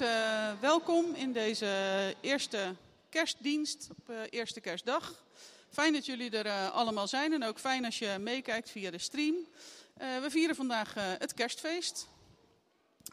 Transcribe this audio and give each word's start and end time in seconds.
Eh, 0.00 0.52
welkom 0.60 1.14
in 1.14 1.32
deze 1.32 2.14
eerste 2.20 2.74
kerstdienst 3.08 3.88
op 3.90 4.10
uh, 4.10 4.16
eerste 4.30 4.60
kerstdag. 4.60 5.24
Fijn 5.70 5.92
dat 5.92 6.06
jullie 6.06 6.30
er 6.30 6.46
uh, 6.46 6.70
allemaal 6.70 7.08
zijn 7.08 7.32
en 7.32 7.44
ook 7.44 7.58
fijn 7.58 7.84
als 7.84 7.98
je 7.98 8.16
meekijkt 8.20 8.70
via 8.70 8.90
de 8.90 8.98
stream. 8.98 9.34
we 9.96 10.26
vieren 10.28 10.56
vandaag 10.56 10.94
het 10.94 11.34
kerstfeest. 11.34 12.08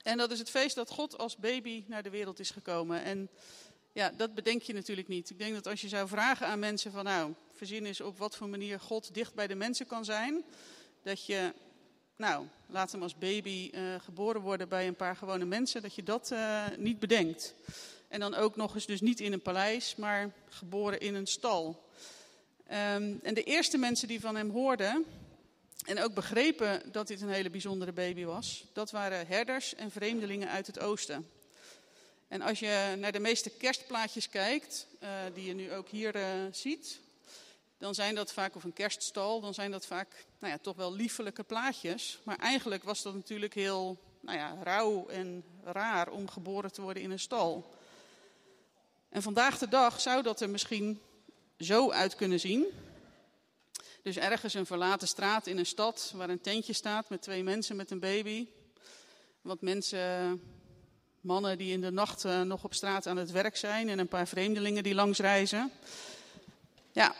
En 0.04 0.18
dat 0.18 0.32
is 0.32 0.40
het 0.40 0.50
feest 0.50 0.76
dat 0.76 0.90
God 0.90 1.18
als 1.18 1.38
baby 1.38 1.84
naar 1.88 2.04
de 2.04 2.10
wereld 2.10 2.40
is 2.40 2.50
gekomen. 2.50 3.04
En 3.04 3.30
ja, 3.92 4.12
dat 4.18 4.36
bedenk 4.36 4.62
je 4.62 4.74
natuurlijk 4.74 5.08
niet. 5.08 5.30
Ik 5.30 5.38
denk 5.38 5.54
dat 5.54 5.68
als 5.68 5.82
je 5.82 5.88
zou 5.88 6.08
vragen 6.08 6.48
aan 6.48 6.60
mensen 6.60 6.92
van 6.92 7.04
nou, 7.04 7.34
verzin 7.52 7.86
eens 7.86 8.02
op 8.02 8.18
wat 8.18 8.36
voor 8.36 8.50
manier 8.50 8.80
God 8.80 9.14
dicht 9.14 9.34
bij 9.34 9.48
de 9.48 9.56
mensen 9.56 9.88
kan 9.88 10.06
zijn. 10.06 10.44
Dat 11.04 11.26
je 11.26 11.54
nou, 12.20 12.46
laat 12.68 12.92
hem 12.92 13.04
als 13.04 13.18
baby 13.18 13.72
uh, 13.74 13.96
geboren 14.00 14.42
worden 14.42 14.70
bij 14.70 14.88
een 14.88 14.96
paar 14.96 15.16
gewone 15.16 15.46
mensen, 15.46 15.82
dat 15.82 15.96
je 15.96 16.04
dat 16.04 16.30
uh, 16.32 16.66
niet 16.78 17.00
bedenkt. 17.00 17.54
En 18.08 18.20
dan 18.20 18.36
ook 18.36 18.56
nog 18.56 18.76
eens 18.76 18.86
dus 18.86 19.02
niet 19.02 19.20
in 19.20 19.34
een 19.34 19.42
paleis, 19.42 19.96
maar 19.96 20.32
geboren 20.50 21.00
in 21.00 21.16
een 21.16 21.28
stal. 21.28 21.90
Um, 22.68 23.20
en 23.24 23.34
de 23.34 23.44
eerste 23.44 23.78
mensen 23.78 24.08
die 24.08 24.20
van 24.20 24.36
hem 24.36 24.50
hoorden 24.50 25.06
en 25.86 26.02
ook 26.02 26.14
begrepen 26.14 26.92
dat 26.92 27.08
dit 27.08 27.22
een 27.22 27.30
hele 27.30 27.50
bijzondere 27.50 27.92
baby 27.92 28.24
was, 28.24 28.66
dat 28.74 28.92
waren 28.92 29.28
herders 29.28 29.76
en 29.76 29.92
vreemdelingen 29.92 30.50
uit 30.50 30.68
het 30.68 30.80
oosten. 30.80 31.30
En 32.28 32.42
als 32.42 32.60
je 32.60 32.96
naar 32.98 33.12
de 33.12 33.20
meeste 33.20 33.50
kerstplaatjes 33.50 34.30
kijkt, 34.30 34.88
uh, 35.04 35.10
die 35.34 35.46
je 35.46 35.54
nu 35.54 35.74
ook 35.74 35.90
hier 35.90 36.16
ziet, 36.52 37.00
dan 37.78 37.96
zijn 37.96 38.16
dat 38.16 38.34
vaak, 38.34 38.56
of 38.56 38.64
een 38.64 38.74
kerststal, 38.74 39.42
dan 39.42 39.54
zijn 39.54 39.72
dat 39.72 39.86
vaak 39.86 40.28
nou 40.40 40.54
ja, 40.54 40.60
toch 40.62 40.76
wel 40.76 40.94
liefelijke 40.94 41.44
plaatjes. 41.44 42.20
Maar 42.24 42.38
eigenlijk 42.38 42.84
was 42.84 43.02
dat 43.02 43.14
natuurlijk 43.14 43.54
heel 43.54 43.98
nou 44.22 44.38
ja, 44.38 44.58
rauw 44.64 45.08
en 45.08 45.44
raar 45.64 46.10
om 46.10 46.30
geboren 46.30 46.72
te 46.72 46.82
worden 46.82 47.04
in 47.04 47.12
een 47.12 47.20
stal. 47.20 47.74
En 49.10 49.22
vandaag 49.22 49.58
de 49.58 49.68
dag 49.68 50.02
zou 50.02 50.24
dat 50.24 50.42
er 50.42 50.50
misschien 50.50 51.02
zo 51.58 51.92
uit 51.92 52.16
kunnen 52.16 52.40
zien. 52.40 52.66
Dus 54.04 54.18
ergens 54.18 54.54
een 54.54 54.66
verlaten 54.66 55.08
straat 55.08 55.48
in 55.48 55.58
een 55.58 55.66
stad 55.66 56.14
waar 56.16 56.30
een 56.30 56.42
tentje 56.42 56.74
staat 56.74 57.10
met 57.10 57.22
twee 57.22 57.44
mensen 57.44 57.76
met 57.76 57.92
een 57.92 58.00
baby. 58.00 58.48
Wat 59.42 59.62
mensen, 59.62 60.42
mannen 61.22 61.58
die 61.58 61.72
in 61.72 61.82
de 61.82 61.92
nacht 61.92 62.26
eh, 62.26 62.42
nog 62.42 62.64
op 62.64 62.74
straat 62.74 63.08
aan 63.08 63.18
het 63.18 63.32
werk 63.32 63.58
zijn 63.58 63.90
en 63.90 64.00
een 64.00 64.08
paar 64.08 64.28
vreemdelingen 64.28 64.84
die 64.84 64.94
langs 64.94 65.20
reizen. 65.20 65.72
Ja, 66.92 67.16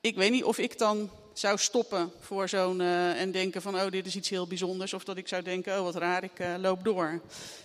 ik 0.00 0.16
weet 0.16 0.30
niet 0.30 0.44
of 0.44 0.58
ik 0.58 0.78
dan 0.78 1.10
zou 1.38 1.58
stoppen 1.58 2.12
voor 2.20 2.48
zo'n 2.48 2.80
uh, 2.80 3.20
en 3.20 3.32
denken 3.32 3.62
van 3.62 3.74
oh 3.74 3.90
dit 3.90 4.06
is 4.06 4.16
iets 4.16 4.28
heel 4.28 4.46
bijzonders 4.46 4.92
of 4.92 5.04
dat 5.04 5.16
ik 5.16 5.28
zou 5.28 5.42
denken 5.42 5.78
oh 5.78 5.82
wat 5.82 5.94
raar 5.94 6.24
ik 6.24 6.38
uh, 6.38 6.54
loop 6.58 6.84
door. 6.84 7.20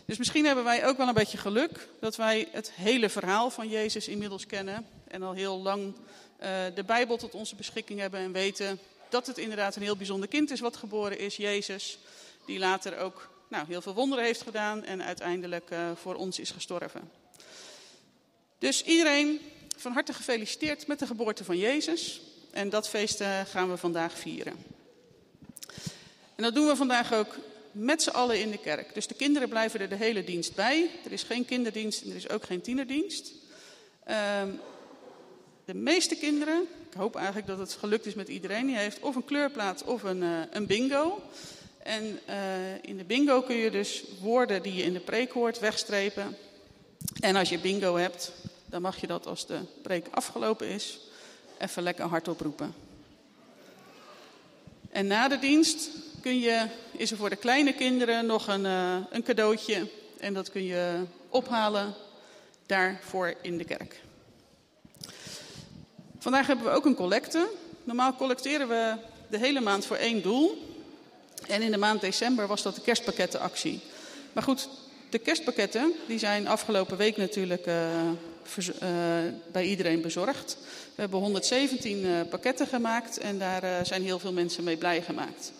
Dus 0.05 0.17
misschien 0.17 0.45
hebben 0.45 0.63
wij 0.63 0.87
ook 0.87 0.97
wel 0.97 1.07
een 1.07 1.13
beetje 1.13 1.37
geluk 1.37 1.87
dat 1.99 2.15
wij 2.15 2.47
het 2.51 2.71
hele 2.71 3.09
verhaal 3.09 3.49
van 3.49 3.69
Jezus 3.69 4.07
inmiddels 4.07 4.45
kennen 4.45 4.85
en 5.07 5.23
al 5.23 5.33
heel 5.33 5.61
lang 5.61 5.93
uh, 5.93 6.49
de 6.75 6.83
Bijbel 6.83 7.17
tot 7.17 7.33
onze 7.33 7.55
beschikking 7.55 7.99
hebben 7.99 8.19
en 8.19 8.31
weten 8.31 8.79
dat 9.09 9.27
het 9.27 9.37
inderdaad 9.37 9.75
een 9.75 9.81
heel 9.81 9.97
bijzonder 9.97 10.29
kind 10.29 10.51
is 10.51 10.59
wat 10.59 10.77
geboren 10.77 11.19
is, 11.19 11.35
Jezus, 11.35 11.97
die 12.45 12.59
later 12.59 12.97
ook 12.97 13.29
nou, 13.47 13.67
heel 13.67 13.81
veel 13.81 13.93
wonderen 13.93 14.25
heeft 14.25 14.41
gedaan 14.41 14.83
en 14.83 15.03
uiteindelijk 15.03 15.69
voor 15.95 16.15
ons 16.15 16.39
is 16.39 16.51
gestorven. 16.51 17.11
Dus 18.57 18.83
iedereen 18.83 19.39
van 19.77 19.91
harte 19.91 20.13
gefeliciteerd 20.13 20.87
met 20.87 20.99
de 20.99 21.05
geboorte 21.05 21.43
van 21.43 21.57
Jezus. 21.57 22.21
En 22.53 22.69
dat 22.69 22.89
feest 22.89 23.23
gaan 23.45 23.69
we 23.69 23.77
vandaag 23.77 24.13
vieren. 24.13 24.53
En 26.35 26.43
dat 26.43 26.55
doen 26.55 26.67
we 26.67 26.75
vandaag 26.75 27.13
ook 27.13 27.37
met 27.73 28.01
z'n 28.01 28.09
allen 28.09 28.39
in 28.39 28.51
de 28.51 28.57
kerk. 28.57 28.93
Dus 28.93 29.07
de 29.07 29.13
kinderen 29.13 29.49
blijven 29.49 29.79
er 29.79 29.89
de 29.89 29.95
hele 29.95 30.23
dienst 30.23 30.55
bij. 30.55 30.89
Er 31.05 31.11
is 31.11 31.23
geen 31.23 31.45
kinderdienst 31.45 32.01
en 32.01 32.09
er 32.09 32.15
is 32.15 32.29
ook 32.29 32.43
geen 32.43 32.61
tienerdienst. 32.61 33.31
Uh, 34.09 34.41
de 35.65 35.73
meeste 35.73 36.15
kinderen, 36.15 36.61
ik 36.89 36.97
hoop 36.97 37.15
eigenlijk 37.15 37.47
dat 37.47 37.57
het 37.57 37.73
gelukt 37.73 38.05
is 38.05 38.13
met 38.13 38.27
iedereen, 38.27 38.65
die 38.65 38.77
heeft 38.77 38.99
of 38.99 39.15
een 39.15 39.25
kleurplaat 39.25 39.83
of 39.83 40.03
een, 40.03 40.21
uh, 40.21 40.39
een 40.51 40.65
bingo. 40.65 41.21
En 41.77 42.19
uh, 42.29 42.35
in 42.81 42.97
de 42.97 43.03
bingo 43.03 43.41
kun 43.41 43.55
je 43.55 43.71
dus 43.71 44.03
woorden 44.21 44.61
die 44.61 44.73
je 44.73 44.83
in 44.83 44.93
de 44.93 44.99
preek 44.99 45.31
hoort 45.31 45.59
wegstrepen. 45.59 46.37
En 47.19 47.35
als 47.35 47.49
je 47.49 47.59
bingo 47.59 47.95
hebt, 47.95 48.31
dan 48.65 48.81
mag 48.81 49.01
je 49.01 49.07
dat 49.07 49.25
als 49.25 49.47
de 49.47 49.59
preek 49.81 50.07
afgelopen 50.11 50.67
is 50.67 50.99
even 51.59 51.83
lekker 51.83 52.05
hardop 52.05 52.39
roepen. 52.39 52.73
En 54.91 55.07
na 55.07 55.27
de 55.27 55.39
dienst 55.39 55.89
kun 56.21 56.39
je, 56.39 56.65
is 56.91 57.11
er 57.11 57.17
voor 57.17 57.29
de 57.29 57.35
kleine 57.35 57.73
kinderen 57.73 58.25
nog 58.25 58.47
een, 58.47 58.65
uh, 58.65 58.95
een 59.09 59.23
cadeautje. 59.23 59.87
En 60.19 60.33
dat 60.33 60.51
kun 60.51 60.63
je 60.63 61.03
ophalen 61.29 61.93
daarvoor 62.65 63.33
in 63.41 63.57
de 63.57 63.63
kerk. 63.63 64.01
Vandaag 66.19 66.47
hebben 66.47 66.65
we 66.65 66.71
ook 66.71 66.85
een 66.85 66.95
collecte. 66.95 67.49
Normaal 67.83 68.15
collecteren 68.15 68.67
we 68.67 68.95
de 69.29 69.37
hele 69.37 69.61
maand 69.61 69.85
voor 69.85 69.97
één 69.97 70.21
doel. 70.21 70.71
En 71.47 71.61
in 71.61 71.71
de 71.71 71.77
maand 71.77 72.01
december 72.01 72.47
was 72.47 72.61
dat 72.61 72.75
de 72.75 72.81
kerstpakkettenactie. 72.81 73.81
Maar 74.33 74.43
goed, 74.43 74.69
de 75.09 75.19
kerstpakketten 75.19 75.93
die 76.07 76.19
zijn 76.19 76.47
afgelopen 76.47 76.97
week 76.97 77.17
natuurlijk 77.17 77.67
uh, 77.67 77.75
bij 79.51 79.65
iedereen 79.65 80.01
bezorgd. 80.01 80.57
We 80.95 81.01
hebben 81.01 81.19
117 81.19 81.97
uh, 81.97 82.21
pakketten 82.29 82.67
gemaakt 82.67 83.17
en 83.17 83.39
daar 83.39 83.63
uh, 83.63 83.75
zijn 83.83 84.03
heel 84.03 84.19
veel 84.19 84.33
mensen 84.33 84.63
mee 84.63 84.77
blij 84.77 85.01
gemaakt. 85.01 85.51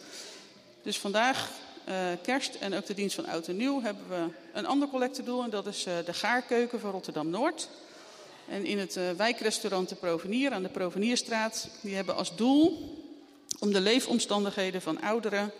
Dus 0.81 0.99
vandaag, 0.99 1.49
kerst 2.21 2.55
en 2.55 2.73
ook 2.73 2.85
de 2.85 2.93
dienst 2.93 3.15
van 3.15 3.25
Oud 3.25 3.47
en 3.47 3.57
Nieuw, 3.57 3.81
hebben 3.81 4.09
we 4.09 4.25
een 4.53 4.65
ander 4.65 4.87
collectedoel. 4.87 5.43
En 5.43 5.49
dat 5.49 5.67
is 5.67 5.83
de 5.83 6.13
gaarkeuken 6.13 6.79
van 6.79 6.91
Rotterdam-Noord. 6.91 7.69
En 8.49 8.65
in 8.65 8.79
het 8.79 8.99
wijkrestaurant 9.17 9.89
De 9.89 9.95
Provenier 9.95 10.51
aan 10.51 10.63
de 10.63 10.69
Provenierstraat, 10.69 11.67
die 11.81 11.95
hebben 11.95 12.15
als 12.15 12.35
doel 12.35 12.95
om 13.59 13.73
de 13.73 13.81
leefomstandigheden 13.81 14.81
van 14.81 15.01
ouderen, 15.01 15.51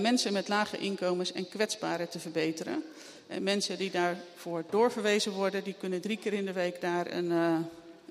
mensen 0.00 0.32
met 0.32 0.48
lage 0.48 0.78
inkomens 0.78 1.32
en 1.32 1.48
kwetsbaren 1.48 2.08
te 2.08 2.18
verbeteren. 2.18 2.84
En 3.26 3.42
mensen 3.42 3.78
die 3.78 3.90
daarvoor 3.90 4.64
doorverwezen 4.70 5.32
worden, 5.32 5.64
die 5.64 5.74
kunnen 5.78 6.00
drie 6.00 6.16
keer 6.16 6.32
in 6.32 6.44
de 6.44 6.52
week 6.52 6.80
daar 6.80 7.12
een 7.12 7.30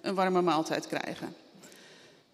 een 0.03 0.15
warme 0.15 0.41
maaltijd 0.41 0.87
krijgen. 0.87 1.35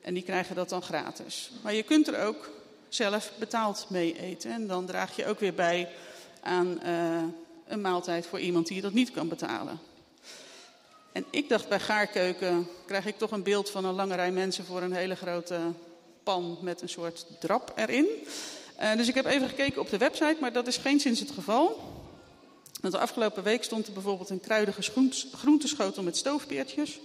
En 0.01 0.13
die 0.13 0.23
krijgen 0.23 0.55
dat 0.55 0.69
dan 0.69 0.81
gratis. 0.81 1.51
Maar 1.61 1.73
je 1.73 1.83
kunt 1.83 2.07
er 2.07 2.25
ook 2.25 2.49
zelf 2.89 3.31
betaald 3.39 3.85
mee 3.89 4.19
eten. 4.19 4.51
En 4.51 4.67
dan 4.67 4.85
draag 4.85 5.15
je 5.15 5.25
ook 5.25 5.39
weer 5.39 5.53
bij 5.53 5.89
aan 6.41 6.79
uh, 6.85 7.23
een 7.67 7.81
maaltijd 7.81 8.25
voor 8.25 8.39
iemand 8.39 8.67
die 8.67 8.81
dat 8.81 8.93
niet 8.93 9.11
kan 9.11 9.27
betalen. 9.27 9.79
En 11.11 11.25
ik 11.29 11.49
dacht 11.49 11.69
bij 11.69 11.79
gaarkeuken 11.79 12.67
krijg 12.85 13.05
ik 13.05 13.17
toch 13.17 13.31
een 13.31 13.43
beeld 13.43 13.69
van 13.69 13.85
een 13.85 13.93
lange 13.93 14.15
rij 14.15 14.31
mensen 14.31 14.65
voor 14.65 14.81
een 14.81 14.93
hele 14.93 15.15
grote 15.15 15.59
pan 16.23 16.57
met 16.61 16.81
een 16.81 16.89
soort 16.89 17.25
drap 17.39 17.73
erin. 17.75 18.07
Uh, 18.81 18.95
dus 18.95 19.07
ik 19.07 19.15
heb 19.15 19.25
even 19.25 19.49
gekeken 19.49 19.81
op 19.81 19.89
de 19.89 19.97
website, 19.97 20.37
maar 20.39 20.53
dat 20.53 20.67
is 20.67 20.77
geen 20.77 20.99
sinds 20.99 21.19
het 21.19 21.31
geval. 21.31 21.97
Want 22.81 22.93
de 22.93 22.99
afgelopen 22.99 23.43
week 23.43 23.63
stond 23.63 23.87
er 23.87 23.93
bijvoorbeeld 23.93 24.29
een 24.29 24.39
kruidige 24.39 24.81
groenteschotel 25.31 26.03
met 26.03 26.17
stoofpeertjes. 26.17 26.99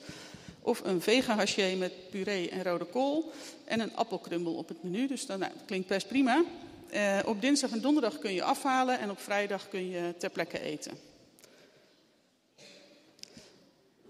Of 0.60 0.80
een 0.84 1.00
vega 1.00 1.44
met 1.76 2.10
puree 2.10 2.50
en 2.50 2.62
rode 2.62 2.84
kool. 2.84 3.32
En 3.64 3.80
een 3.80 3.96
appelkrumbel 3.96 4.54
op 4.54 4.68
het 4.68 4.82
menu. 4.82 5.06
Dus 5.06 5.26
nou, 5.26 5.40
dat 5.40 5.50
klinkt 5.66 5.88
best 5.88 6.08
prima. 6.08 6.44
Uh, 6.94 7.18
op 7.24 7.40
dinsdag 7.40 7.70
en 7.70 7.80
donderdag 7.80 8.18
kun 8.18 8.32
je 8.32 8.42
afhalen. 8.42 8.98
En 8.98 9.10
op 9.10 9.20
vrijdag 9.20 9.68
kun 9.68 9.90
je 9.90 10.14
ter 10.18 10.30
plekke 10.30 10.60
eten. 10.60 10.98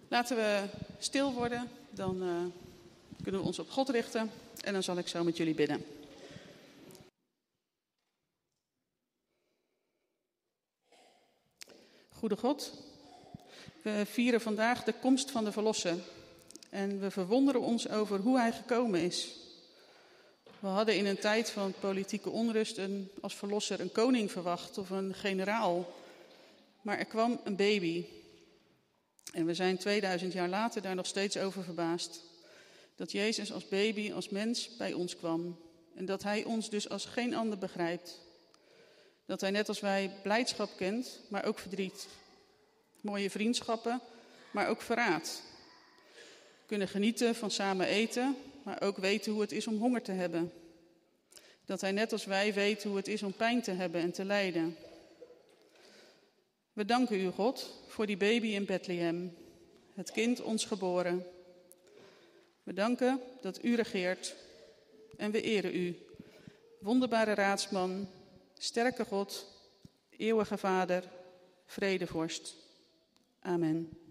Laten 0.09 0.37
we 0.37 0.63
stil 0.99 1.33
worden. 1.33 1.69
Dan 1.91 2.23
uh, 2.23 2.29
kunnen 3.23 3.41
we 3.41 3.47
ons 3.47 3.59
op 3.59 3.71
God 3.71 3.89
richten. 3.89 4.31
En 4.61 4.73
dan 4.73 4.83
zal 4.83 4.99
ik 4.99 5.09
zo 5.09 5.25
met 5.25 5.37
jullie 5.37 5.55
bidden. 5.55 5.85
Goede 12.25 12.41
God, 12.41 12.73
we 13.83 14.03
vieren 14.07 14.41
vandaag 14.41 14.85
de 14.85 14.95
komst 15.01 15.31
van 15.31 15.45
de 15.45 15.53
Verlosser. 15.53 15.97
En 16.71 17.01
we 17.01 17.11
verwonderen 17.11 17.61
ons 17.61 17.89
over 17.89 18.19
hoe 18.19 18.39
hij 18.39 18.53
gekomen 18.53 19.01
is. 19.01 19.37
We 20.59 20.67
hadden 20.67 20.97
in 20.97 21.07
een 21.07 21.19
tijd 21.19 21.51
van 21.51 21.75
politieke 21.81 22.31
onrust 22.31 22.79
een, 22.79 23.11
als 23.21 23.35
verlosser 23.35 23.81
een 23.81 23.93
koning 23.93 24.31
verwacht 24.31 24.79
of 24.79 24.91
een 24.91 25.15
generaal. 25.15 25.93
Maar 26.83 26.99
er 26.99 27.05
kwam 27.05 27.41
een 27.45 27.57
baby. 27.57 28.05
En 29.33 29.47
we 29.47 29.55
zijn 29.55 29.79
2000 29.79 30.33
jaar 30.33 30.49
later 30.49 30.83
daar 30.83 30.95
nog 30.95 31.07
steeds 31.07 31.37
over 31.37 31.65
verbaasd. 31.65 32.21
Dat 32.97 33.13
Jezus 33.13 33.53
als 33.53 33.69
baby, 33.69 34.13
als 34.13 34.29
mens 34.29 34.77
bij 34.77 34.93
ons 34.93 35.17
kwam. 35.17 35.59
En 35.95 36.05
dat 36.05 36.23
hij 36.23 36.45
ons 36.45 36.71
dus 36.71 36.89
als 36.89 37.05
geen 37.05 37.35
ander 37.35 37.59
begrijpt. 37.59 38.24
Dat 39.27 39.41
hij 39.41 39.51
net 39.51 39.69
als 39.69 39.81
wij 39.81 40.11
blijdschap 40.23 40.71
kent, 40.77 41.21
maar 41.29 41.45
ook 41.45 41.59
verdriet. 41.59 42.09
Mooie 43.01 43.31
vriendschappen, 43.31 44.01
maar 44.51 44.69
ook 44.69 44.83
verraad 44.83 45.43
kunnen 46.67 46.89
genieten 46.89 47.35
van 47.35 47.51
samen 47.51 47.87
eten, 47.87 48.37
maar 48.63 48.83
ook 48.83 48.97
weten 48.97 49.33
hoe 49.33 49.41
het 49.41 49.53
is 49.53 49.67
om 49.67 49.79
honger 49.79 50.03
te 50.03 50.13
hebben. 50.13 50.53
Dat 51.65 51.81
hij 51.81 51.93
net 51.93 52.13
als 52.13 52.25
wij 52.25 52.55
weet 52.55 52.83
hoe 52.83 52.97
het 52.97 53.09
is 53.09 53.23
om 53.23 53.33
pijn 53.33 53.63
te 53.63 53.71
hebben 53.71 54.01
en 54.01 54.13
te 54.13 54.25
lijden. 54.25 54.77
We 56.73 56.85
danken 56.85 57.21
u, 57.21 57.31
God, 57.31 57.83
voor 57.87 58.07
die 58.07 58.17
baby 58.17 58.47
in 58.47 58.65
Bethlehem, 58.65 59.37
het 59.95 60.11
kind 60.11 60.41
ons 60.41 60.65
geboren. 60.65 61.27
We 62.63 62.73
danken 62.73 63.21
dat 63.41 63.65
u 63.65 63.75
regeert 63.75 64.35
en 65.17 65.31
we 65.31 65.43
eren 65.43 65.77
u, 65.77 65.97
wonderbare 66.79 67.35
raadsman, 67.35 68.09
sterke 68.59 69.05
God, 69.05 69.47
eeuwige 70.11 70.57
Vader, 70.57 71.03
vredevorst. 71.67 72.57
Amen. 73.41 74.04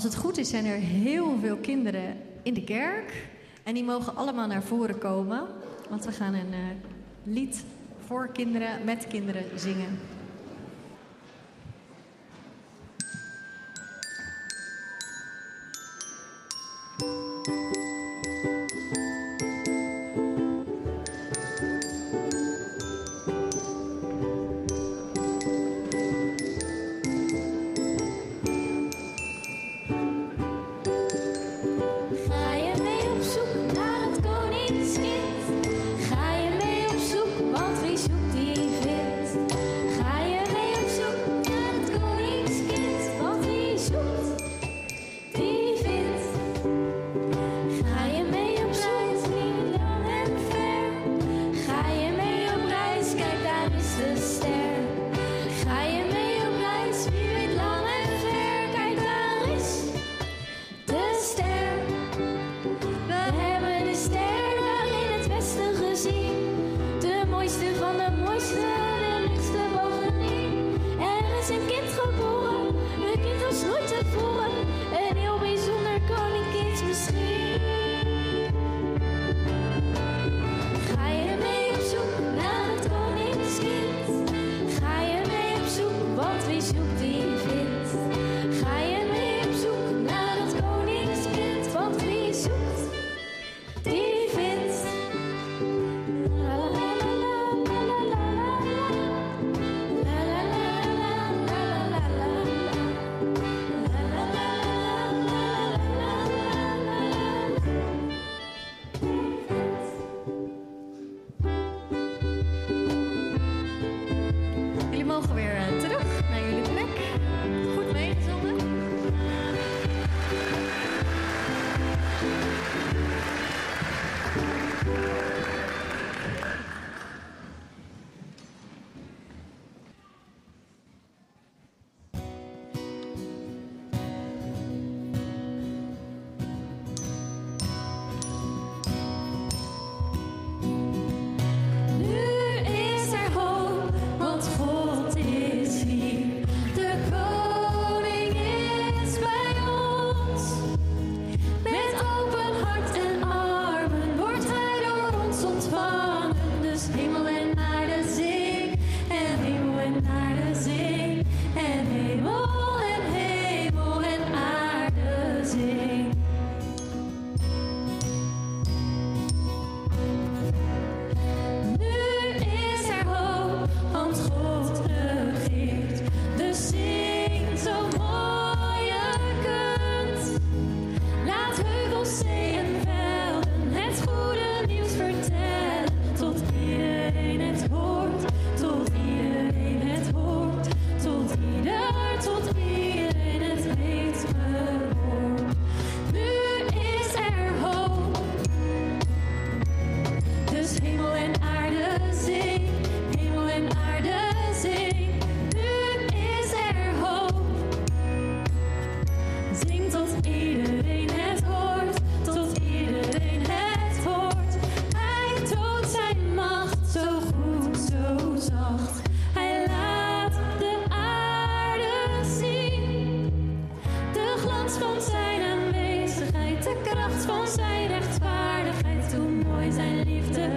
Als 0.00 0.12
het 0.12 0.22
goed 0.22 0.38
is, 0.38 0.48
zijn 0.48 0.64
er 0.64 0.78
heel 0.78 1.38
veel 1.40 1.56
kinderen 1.56 2.16
in 2.42 2.54
de 2.54 2.64
kerk. 2.64 3.28
En 3.62 3.74
die 3.74 3.84
mogen 3.84 4.16
allemaal 4.16 4.46
naar 4.46 4.62
voren 4.62 4.98
komen. 4.98 5.46
Want 5.88 6.04
we 6.04 6.12
gaan 6.12 6.34
een 6.34 6.50
uh, 6.50 6.58
lied 7.22 7.64
voor 8.06 8.28
kinderen, 8.32 8.84
met 8.84 9.06
kinderen 9.06 9.44
zingen. 9.56 9.98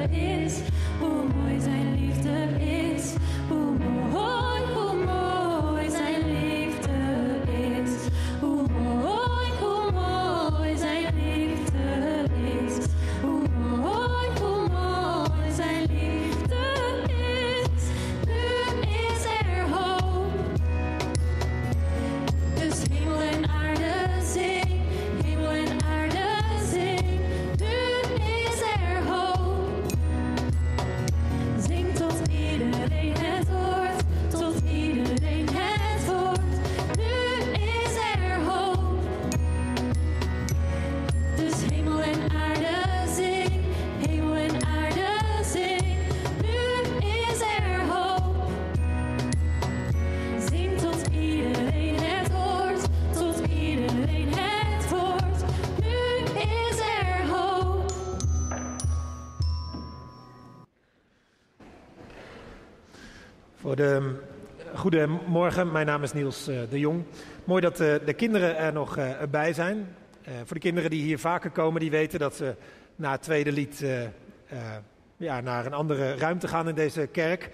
Voor 0.04 0.10
de 0.10 1.93
goedemorgen, 64.76 65.72
mijn 65.72 65.86
naam 65.86 66.04
is 66.04 66.14
Niels 66.14 66.50
uh, 66.50 66.60
de 66.70 66.80
Jong. 66.80 67.04
Mooi 67.44 67.62
dat 67.62 67.82
uh, 67.82 67.96
de 68.06 68.14
kinderen 68.14 68.58
er 68.58 68.74
nog 68.74 68.98
uh, 68.98 69.10
bij 69.32 69.54
zijn. 69.54 69.96
voor 70.24 70.54
de 70.54 70.60
kinderen 70.60 70.90
die 70.90 71.02
hier 71.02 71.20
vaker 71.20 71.50
komen, 71.50 71.82
die 71.82 71.92
weten 71.92 72.20
dat 72.20 72.36
ze 72.36 72.56
na 72.96 73.12
het 73.12 73.22
tweede 73.22 73.52
lied 73.52 73.86
naar 75.18 75.66
een 75.66 75.74
andere 75.74 76.16
ruimte 76.16 76.48
gaan 76.48 76.68
in 76.68 76.76
deze 76.76 77.08
kerk. 77.08 77.50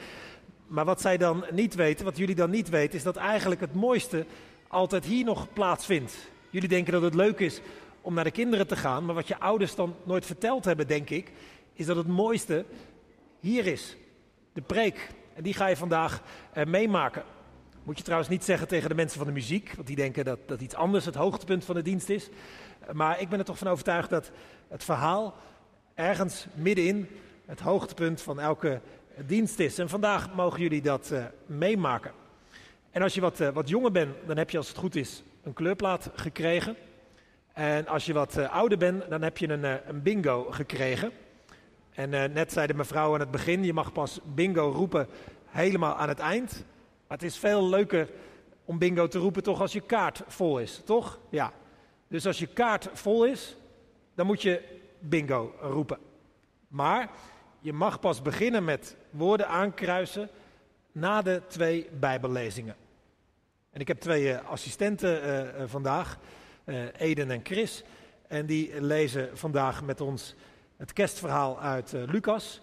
Maar 0.68 0.86
wat 0.86 1.02
zij 1.02 1.18
dan 1.18 1.46
niet 1.52 1.76
weten, 1.76 2.06
wat 2.06 2.18
jullie 2.18 2.36
dan 2.36 2.50
niet 2.50 2.70
weten, 2.70 2.98
is 2.98 3.04
dat 3.04 3.16
eigenlijk 3.16 3.62
het 3.62 3.74
mooiste 3.74 4.26
altijd 4.68 5.06
hier 5.06 5.26
nog 5.26 5.54
plaatsvindt. 5.54 6.14
Jullie 6.50 6.70
denken 6.70 6.94
dat 6.94 7.02
het 7.02 7.16
leuk 7.16 7.40
is 7.40 7.62
om 8.02 8.14
naar 8.14 8.24
de 8.24 8.32
kinderen 8.32 8.68
te 8.68 8.76
gaan, 8.76 9.06
maar 9.06 9.16
wat 9.16 9.28
je 9.28 9.40
ouders 9.40 9.76
dan 9.76 9.96
nooit 10.04 10.26
verteld 10.26 10.66
hebben, 10.66 10.88
denk 10.88 11.10
ik, 11.10 11.32
is 11.74 11.86
dat 11.86 11.96
het 11.96 12.08
mooiste 12.08 12.66
hier 13.40 13.68
is. 13.68 13.98
De 14.54 14.62
preek. 14.62 15.10
En 15.40 15.46
die 15.46 15.54
ga 15.54 15.68
je 15.68 15.76
vandaag 15.76 16.22
uh, 16.58 16.66
meemaken. 16.66 17.24
Moet 17.84 17.98
je 17.98 18.04
trouwens 18.04 18.30
niet 18.30 18.44
zeggen 18.44 18.68
tegen 18.68 18.90
de 18.90 18.96
mensen 18.96 19.18
van 19.18 19.28
de 19.28 19.34
muziek, 19.34 19.74
want 19.76 19.88
die 19.88 19.96
denken 19.96 20.26
dat, 20.26 20.40
dat 20.46 20.62
iets 20.62 20.76
anders 20.76 21.06
het 21.06 21.16
hoogtepunt 21.16 21.66
van 21.66 21.76
de 21.76 21.82
dienst 21.82 22.10
is. 22.10 22.30
Maar 22.92 23.22
ik 23.22 23.30
ben 23.30 23.40
er 23.40 23.46
toch 23.46 23.58
van 23.58 23.68
overtuigd 23.68 24.10
dat 24.10 24.32
het 24.68 24.84
verhaal 24.84 25.36
ergens 25.94 26.46
middenin 26.54 27.08
het 27.46 27.60
hoogtepunt 27.60 28.22
van 28.22 28.40
elke 28.40 28.82
dienst 29.26 29.60
is. 29.60 29.78
En 29.78 29.90
vandaag 29.90 30.34
mogen 30.34 30.62
jullie 30.62 30.82
dat 30.82 31.10
uh, 31.14 31.24
meemaken. 31.46 32.12
En 32.92 33.02
als 33.02 33.14
je 33.14 33.22
wat, 33.22 33.38
wat 33.38 33.70
jonger 33.70 33.92
bent, 33.92 34.16
dan 34.26 34.38
heb 34.38 34.50
je 34.50 34.58
als 34.58 34.68
het 34.68 34.78
goed 34.78 34.96
is 34.96 35.24
een 35.44 35.54
kleurplaat 35.54 36.10
gekregen. 36.16 36.76
En 37.54 37.88
als 37.88 38.06
je 38.06 38.14
wat 38.14 38.38
ouder 38.38 38.78
bent, 38.78 39.10
dan 39.10 39.22
heb 39.22 39.38
je 39.38 39.50
een, 39.50 39.64
een 39.64 40.02
bingo 40.02 40.48
gekregen. 40.52 41.12
En 42.00 42.14
uh, 42.14 42.24
net 42.24 42.52
zei 42.52 42.68
de 42.68 42.74
mevrouw 42.74 43.14
aan 43.14 43.20
het 43.20 43.32
begin, 43.32 43.64
je 43.64 43.74
mag 43.74 43.92
pas 43.92 44.20
bingo 44.24 44.72
roepen 44.72 45.08
helemaal 45.46 45.96
aan 45.96 46.08
het 46.08 46.20
eind. 46.20 46.52
Maar 47.08 47.18
het 47.18 47.24
is 47.24 47.38
veel 47.38 47.70
leuker 47.70 48.10
om 48.66 48.78
bingo 48.78 49.08
te 49.08 49.20
roepen 49.20 49.44
toch 49.44 49.62
als 49.62 49.74
je 49.74 49.82
kaart 49.82 50.22
vol 50.28 50.60
is, 50.60 50.82
toch? 50.86 51.20
Ja. 51.30 51.54
Dus 52.08 52.26
als 52.26 52.40
je 52.40 52.48
kaart 52.48 52.90
vol 52.94 53.26
is, 53.26 53.56
dan 54.16 54.26
moet 54.26 54.42
je 54.42 54.80
bingo 55.00 55.54
roepen. 55.62 55.98
Maar 56.68 57.10
je 57.60 57.74
mag 57.74 58.00
pas 58.00 58.22
beginnen 58.22 58.64
met 58.64 58.96
woorden 59.10 59.48
aankruisen 59.48 60.30
na 60.92 61.22
de 61.22 61.42
twee 61.48 61.90
bijbellezingen. 62.00 62.76
En 63.72 63.82
ik 63.82 63.88
heb 63.88 64.00
twee 64.00 64.24
uh, 64.24 64.50
assistenten 64.50 65.24
uh, 65.24 65.64
vandaag, 65.66 66.18
Eden 66.98 67.32
en 67.32 67.42
Chris. 67.44 67.84
En 68.28 68.46
die 68.46 68.82
lezen 68.82 69.38
vandaag 69.38 69.84
met 69.84 70.02
ons 70.02 70.36
het 70.80 70.94
kerstverhaal 70.94 71.60
uit 71.60 71.94
uh, 71.94 72.04
Lucas 72.08 72.62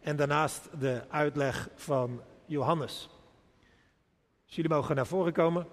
en 0.00 0.16
daarnaast 0.16 0.68
de 0.78 1.02
uitleg 1.08 1.68
van 1.74 2.22
Johannes. 2.46 3.08
Dus 4.46 4.54
jullie 4.54 4.70
mogen 4.70 4.96
naar 4.96 5.06
voren 5.06 5.32
komen. 5.32 5.66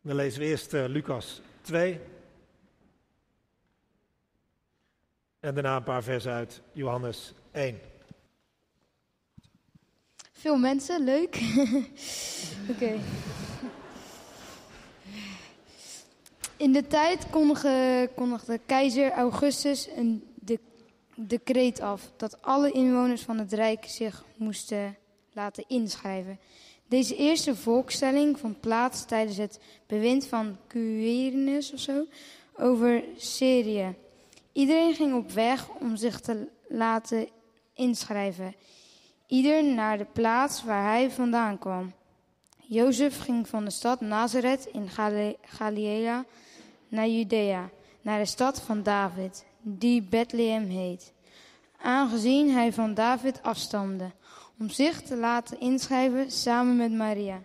Dan 0.00 0.16
lezen 0.16 0.40
we 0.40 0.46
eerst 0.46 0.74
uh, 0.74 0.84
Lucas 0.86 1.40
2. 1.60 2.00
En 5.40 5.54
daarna 5.54 5.76
een 5.76 5.82
paar 5.82 6.02
versen 6.02 6.32
uit 6.32 6.62
Johannes 6.72 7.34
1. 7.50 7.80
Veel 10.32 10.56
mensen, 10.56 11.04
leuk. 11.04 11.36
Oké. 12.72 12.98
In 16.58 16.72
de 16.72 16.86
tijd 16.86 17.30
kondigde, 18.14 18.60
keizer 18.66 19.12
Augustus 19.12 19.88
een 19.96 20.24
de, 20.34 20.58
decreet 21.14 21.80
af 21.80 22.10
dat 22.16 22.42
alle 22.42 22.70
inwoners 22.70 23.22
van 23.22 23.38
het 23.38 23.52
Rijk 23.52 23.84
zich 23.84 24.24
moesten 24.36 24.96
laten 25.32 25.64
inschrijven. 25.66 26.38
Deze 26.86 27.16
eerste 27.16 27.56
volkstelling 27.56 28.38
vond 28.38 28.60
plaats 28.60 29.04
tijdens 29.04 29.36
het 29.36 29.60
bewind 29.86 30.26
van 30.26 30.56
Quirinius 30.66 31.72
of 31.72 31.78
zo 31.78 32.06
over 32.56 33.04
Syrië. 33.16 33.94
Iedereen 34.52 34.94
ging 34.94 35.14
op 35.14 35.30
weg 35.30 35.68
om 35.68 35.96
zich 35.96 36.20
te 36.20 36.48
laten 36.68 37.28
inschrijven, 37.74 38.54
ieder 39.26 39.64
naar 39.64 39.98
de 39.98 40.06
plaats 40.12 40.64
waar 40.64 40.84
hij 40.84 41.10
vandaan 41.10 41.58
kwam. 41.58 41.92
Jozef 42.56 43.18
ging 43.18 43.48
van 43.48 43.64
de 43.64 43.70
stad 43.70 44.00
Nazareth 44.00 44.68
in 44.72 44.88
Galilea 45.42 46.24
naar 46.88 47.08
Judea, 47.08 47.70
naar 48.00 48.18
de 48.18 48.26
stad 48.26 48.60
van 48.60 48.82
David, 48.82 49.44
die 49.60 50.02
Bethlehem 50.02 50.68
heet, 50.68 51.12
aangezien 51.82 52.50
hij 52.50 52.72
van 52.72 52.94
David 52.94 53.42
afstamde, 53.42 54.10
om 54.58 54.70
zich 54.70 55.02
te 55.02 55.16
laten 55.16 55.60
inschrijven 55.60 56.30
samen 56.30 56.76
met 56.76 56.92
Maria, 56.92 57.40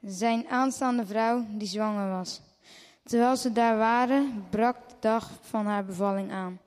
zijn 0.00 0.48
aanstaande 0.48 1.06
vrouw 1.06 1.44
die 1.48 1.68
zwanger 1.68 2.10
was. 2.10 2.40
Terwijl 3.04 3.36
ze 3.36 3.52
daar 3.52 3.76
waren, 3.76 4.44
brak 4.50 4.88
de 4.88 4.94
dag 5.00 5.30
van 5.40 5.66
haar 5.66 5.84
bevalling 5.84 6.32
aan. 6.32 6.60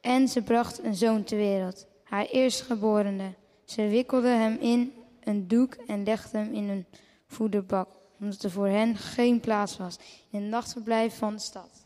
En 0.00 0.28
ze 0.28 0.42
bracht 0.42 0.84
een 0.84 0.94
zoon 0.94 1.24
ter 1.24 1.36
wereld, 1.36 1.86
haar 2.04 2.24
eerstgeborene. 2.24 3.34
Ze 3.64 3.88
wikkelde 3.88 4.28
hem 4.28 4.56
in 4.60 4.92
een 5.24 5.48
doek 5.48 5.74
en 5.74 6.04
legde 6.04 6.38
hem 6.38 6.52
in 6.52 6.68
een 6.68 6.86
voederbak 7.26 7.88
omdat 8.20 8.42
er 8.42 8.50
voor 8.50 8.68
hen 8.68 8.96
geen 8.96 9.40
plaats 9.40 9.76
was 9.76 9.96
in 10.30 10.40
het 10.40 10.50
nachtverblijf 10.50 11.18
van 11.18 11.34
de 11.34 11.40
stad. 11.40 11.82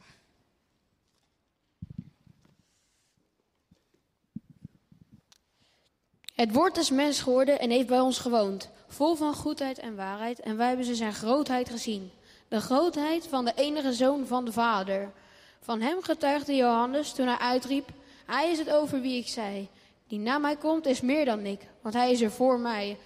Het 6.35 6.53
woord 6.53 6.77
is 6.77 6.91
mens 6.91 7.21
geworden 7.21 7.59
en 7.59 7.71
heeft 7.71 7.87
bij 7.87 8.01
ons 8.01 8.19
gewoond, 8.19 8.71
vol 8.89 9.15
van 9.15 9.35
goedheid 9.35 9.79
en 9.79 9.97
waarheid, 9.97 10.41
en 10.41 10.57
wij 10.57 10.69
hebben 10.69 10.87
ze 10.87 10.95
zijn 10.95 11.15
grootheid 11.15 11.69
gezien. 11.69 12.11
De 12.49 12.61
grootheid 12.61 13.27
van 13.27 13.45
de 13.45 13.53
enige 13.55 13.93
zoon 13.93 14.27
van 14.27 14.45
de 14.45 14.53
Vader. 14.53 15.13
Van 15.61 15.81
hem 15.81 16.03
getuigde 16.03 16.57
Johannes 16.57 17.13
toen 17.13 17.27
hij 17.27 17.39
uitriep: 17.39 17.89
Hij 18.27 18.51
is 18.51 18.59
het 18.59 18.71
over 18.71 19.01
wie 19.01 19.19
ik 19.19 19.29
zei. 19.29 19.69
Die 20.07 20.19
na 20.19 20.39
mij 20.39 20.57
komt 20.57 20.87
is 20.87 21.01
meer 21.01 21.25
dan 21.25 21.47
ik, 21.47 21.61
want 21.81 21.95
hij 21.95 22.11
is 22.11 22.21
er 22.21 22.31
voor 22.31 22.59
mij. 22.59 22.99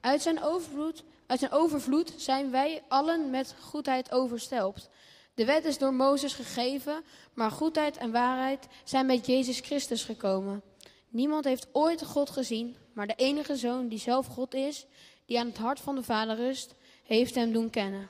Uit 0.00 0.22
zijn 0.22 0.42
overvloed 0.42 1.04
uit 1.32 1.40
zijn 1.40 1.52
overvloed 1.52 2.14
zijn 2.16 2.50
wij 2.50 2.82
allen 2.88 3.30
met 3.30 3.54
goedheid 3.60 4.12
overstelpt. 4.12 4.90
De 5.34 5.44
wet 5.44 5.64
is 5.64 5.78
door 5.78 5.94
Mozes 5.94 6.34
gegeven, 6.34 7.04
maar 7.34 7.50
goedheid 7.50 7.96
en 7.96 8.12
waarheid 8.12 8.68
zijn 8.84 9.06
met 9.06 9.26
Jezus 9.26 9.60
Christus 9.60 10.04
gekomen. 10.04 10.62
Niemand 11.08 11.44
heeft 11.44 11.68
ooit 11.72 12.04
God 12.04 12.30
gezien, 12.30 12.76
maar 12.92 13.06
de 13.06 13.14
enige 13.14 13.56
zoon 13.56 13.88
die 13.88 13.98
zelf 13.98 14.26
God 14.26 14.54
is, 14.54 14.86
die 15.26 15.38
aan 15.38 15.46
het 15.46 15.58
hart 15.58 15.80
van 15.80 15.94
de 15.94 16.02
Vader 16.02 16.36
rust, 16.36 16.74
heeft 17.02 17.34
hem 17.34 17.52
doen 17.52 17.70
kennen. 17.70 18.08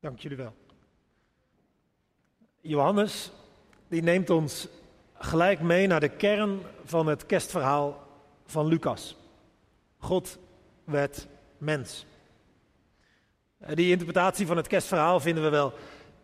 Dank 0.00 0.20
jullie 0.20 0.36
wel. 0.36 0.54
Johannes, 2.60 3.30
die 3.88 4.02
neemt 4.02 4.30
ons 4.30 4.68
gelijk 5.14 5.60
mee 5.60 5.86
naar 5.86 6.00
de 6.00 6.16
kern 6.16 6.60
van 6.84 7.06
het 7.06 7.26
kerstverhaal 7.26 8.06
van 8.46 8.66
Lucas. 8.66 9.16
God 9.98 10.38
werd 10.84 11.26
mens. 11.58 12.06
Eh, 13.58 13.74
die 13.74 13.90
interpretatie 13.90 14.46
van 14.46 14.56
het 14.56 14.66
kerstverhaal 14.66 15.20
vinden 15.20 15.42
we 15.42 15.48
wel 15.48 15.72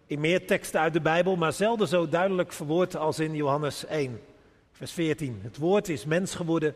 in 0.06 0.20
meer 0.20 0.46
teksten 0.46 0.80
uit 0.80 0.92
de 0.92 1.00
Bijbel, 1.00 1.36
maar 1.36 1.52
zelden 1.52 1.88
zo 1.88 2.08
duidelijk 2.08 2.52
verwoord 2.52 2.96
als 2.96 3.18
in 3.18 3.34
Johannes 3.34 3.86
1, 3.86 4.20
vers 4.72 4.92
14. 4.92 5.40
Het 5.42 5.56
woord 5.56 5.88
is 5.88 6.04
mens 6.04 6.34
geworden 6.34 6.74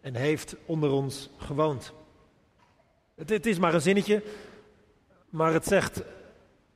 en 0.00 0.14
heeft 0.14 0.56
onder 0.66 0.90
ons 0.90 1.30
gewoond. 1.36 1.92
Het, 3.14 3.30
het 3.30 3.46
is 3.46 3.58
maar 3.58 3.74
een 3.74 3.80
zinnetje, 3.80 4.22
maar 5.28 5.52
het 5.52 5.66
zegt 5.66 6.02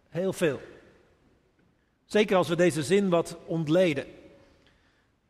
heel 0.08 0.32
veel. 0.32 0.60
Zeker 2.04 2.36
als 2.36 2.48
we 2.48 2.56
deze 2.56 2.82
zin 2.82 3.08
wat 3.08 3.36
ontleden. 3.46 4.04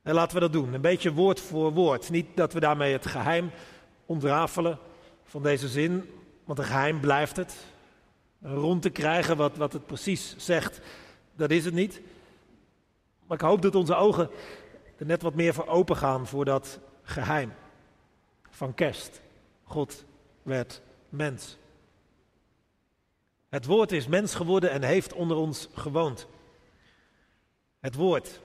En 0.02 0.14
laten 0.14 0.34
we 0.34 0.40
dat 0.40 0.52
doen, 0.52 0.72
een 0.72 0.80
beetje 0.80 1.12
woord 1.12 1.40
voor 1.40 1.72
woord. 1.72 2.10
Niet 2.10 2.26
dat 2.34 2.52
we 2.52 2.60
daarmee 2.60 2.92
het 2.92 3.06
geheim 3.06 3.50
ontrafelen 4.06 4.78
van 5.32 5.42
deze 5.42 5.68
zin, 5.68 6.10
want 6.44 6.58
een 6.58 6.64
geheim 6.64 7.00
blijft 7.00 7.36
het. 7.36 7.54
Rond 8.42 8.82
te 8.82 8.90
krijgen 8.90 9.36
wat, 9.36 9.56
wat 9.56 9.72
het 9.72 9.86
precies 9.86 10.34
zegt, 10.36 10.80
dat 11.36 11.50
is 11.50 11.64
het 11.64 11.74
niet. 11.74 12.00
Maar 13.26 13.36
ik 13.36 13.44
hoop 13.44 13.62
dat 13.62 13.74
onze 13.74 13.94
ogen 13.94 14.30
er 14.98 15.06
net 15.06 15.22
wat 15.22 15.34
meer 15.34 15.54
voor 15.54 15.66
open 15.66 15.96
gaan 15.96 16.26
voor 16.26 16.44
dat 16.44 16.78
geheim 17.02 17.52
van 18.50 18.74
kerst. 18.74 19.20
God 19.62 20.04
werd 20.42 20.82
mens. 21.08 21.56
Het 23.48 23.66
woord 23.66 23.92
is 23.92 24.06
mens 24.06 24.34
geworden 24.34 24.70
en 24.70 24.82
heeft 24.82 25.12
onder 25.12 25.36
ons 25.36 25.68
gewoond. 25.74 26.26
Het 27.80 27.94
woord. 27.94 28.40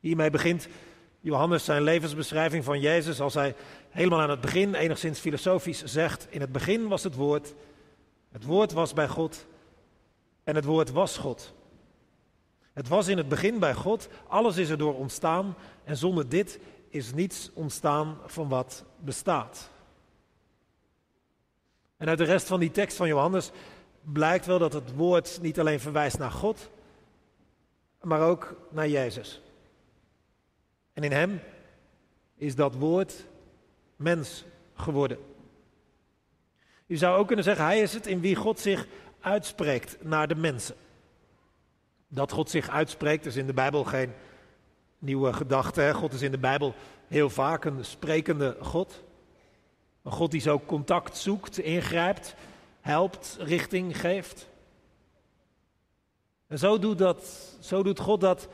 Hiermee 0.00 0.30
begint 0.30 0.68
Johannes 1.20 1.64
zijn 1.64 1.82
levensbeschrijving 1.82 2.64
van 2.64 2.80
Jezus 2.80 3.20
als 3.20 3.34
hij 3.34 3.54
helemaal 3.92 4.20
aan 4.20 4.30
het 4.30 4.40
begin, 4.40 4.74
enigszins 4.74 5.18
filosofisch, 5.18 5.84
zegt: 5.84 6.26
In 6.30 6.40
het 6.40 6.52
begin 6.52 6.88
was 6.88 7.04
het 7.04 7.14
woord, 7.14 7.54
het 8.30 8.44
woord 8.44 8.72
was 8.72 8.92
bij 8.92 9.08
God 9.08 9.46
en 10.44 10.54
het 10.54 10.64
woord 10.64 10.90
was 10.90 11.16
God. 11.18 11.52
Het 12.72 12.88
was 12.88 13.08
in 13.08 13.16
het 13.16 13.28
begin 13.28 13.58
bij 13.58 13.74
God, 13.74 14.08
alles 14.28 14.56
is 14.56 14.70
erdoor 14.70 14.96
ontstaan 14.96 15.54
en 15.84 15.96
zonder 15.96 16.28
dit 16.28 16.58
is 16.88 17.14
niets 17.14 17.50
ontstaan 17.54 18.18
van 18.26 18.48
wat 18.48 18.84
bestaat. 18.98 19.70
En 21.96 22.08
uit 22.08 22.18
de 22.18 22.24
rest 22.24 22.46
van 22.46 22.60
die 22.60 22.70
tekst 22.70 22.96
van 22.96 23.08
Johannes 23.08 23.50
blijkt 24.00 24.46
wel 24.46 24.58
dat 24.58 24.72
het 24.72 24.94
woord 24.94 25.38
niet 25.42 25.60
alleen 25.60 25.80
verwijst 25.80 26.18
naar 26.18 26.30
God, 26.30 26.70
maar 28.00 28.20
ook 28.20 28.56
naar 28.70 28.88
Jezus. 28.88 29.40
En 30.92 31.02
in 31.02 31.12
hem 31.12 31.40
is 32.36 32.54
dat 32.54 32.74
woord 32.74 33.26
mens 34.02 34.44
geworden. 34.74 35.18
Je 36.86 36.96
zou 36.96 37.18
ook 37.18 37.26
kunnen 37.26 37.44
zeggen, 37.44 37.64
hij 37.64 37.80
is 37.80 37.92
het 37.92 38.06
in 38.06 38.20
wie 38.20 38.36
God 38.36 38.60
zich 38.60 38.86
uitspreekt 39.20 39.96
naar 40.00 40.28
de 40.28 40.34
mensen. 40.34 40.74
Dat 42.08 42.32
God 42.32 42.50
zich 42.50 42.68
uitspreekt 42.68 43.26
is 43.26 43.36
in 43.36 43.46
de 43.46 43.52
Bijbel 43.52 43.84
geen 43.84 44.12
nieuwe 44.98 45.32
gedachte. 45.32 45.94
God 45.94 46.12
is 46.12 46.22
in 46.22 46.30
de 46.30 46.38
Bijbel 46.38 46.74
heel 47.08 47.30
vaak 47.30 47.64
een 47.64 47.84
sprekende 47.84 48.56
God. 48.60 49.02
Een 50.02 50.12
God 50.12 50.30
die 50.30 50.40
zo 50.40 50.60
contact 50.66 51.16
zoekt, 51.16 51.58
ingrijpt, 51.58 52.34
helpt, 52.80 53.36
richting 53.40 54.00
geeft. 54.00 54.48
En 56.46 56.58
zo 56.58 56.78
doet, 56.78 56.98
dat, 56.98 57.56
zo 57.60 57.82
doet 57.82 57.98
God 57.98 58.20
dat 58.20 58.48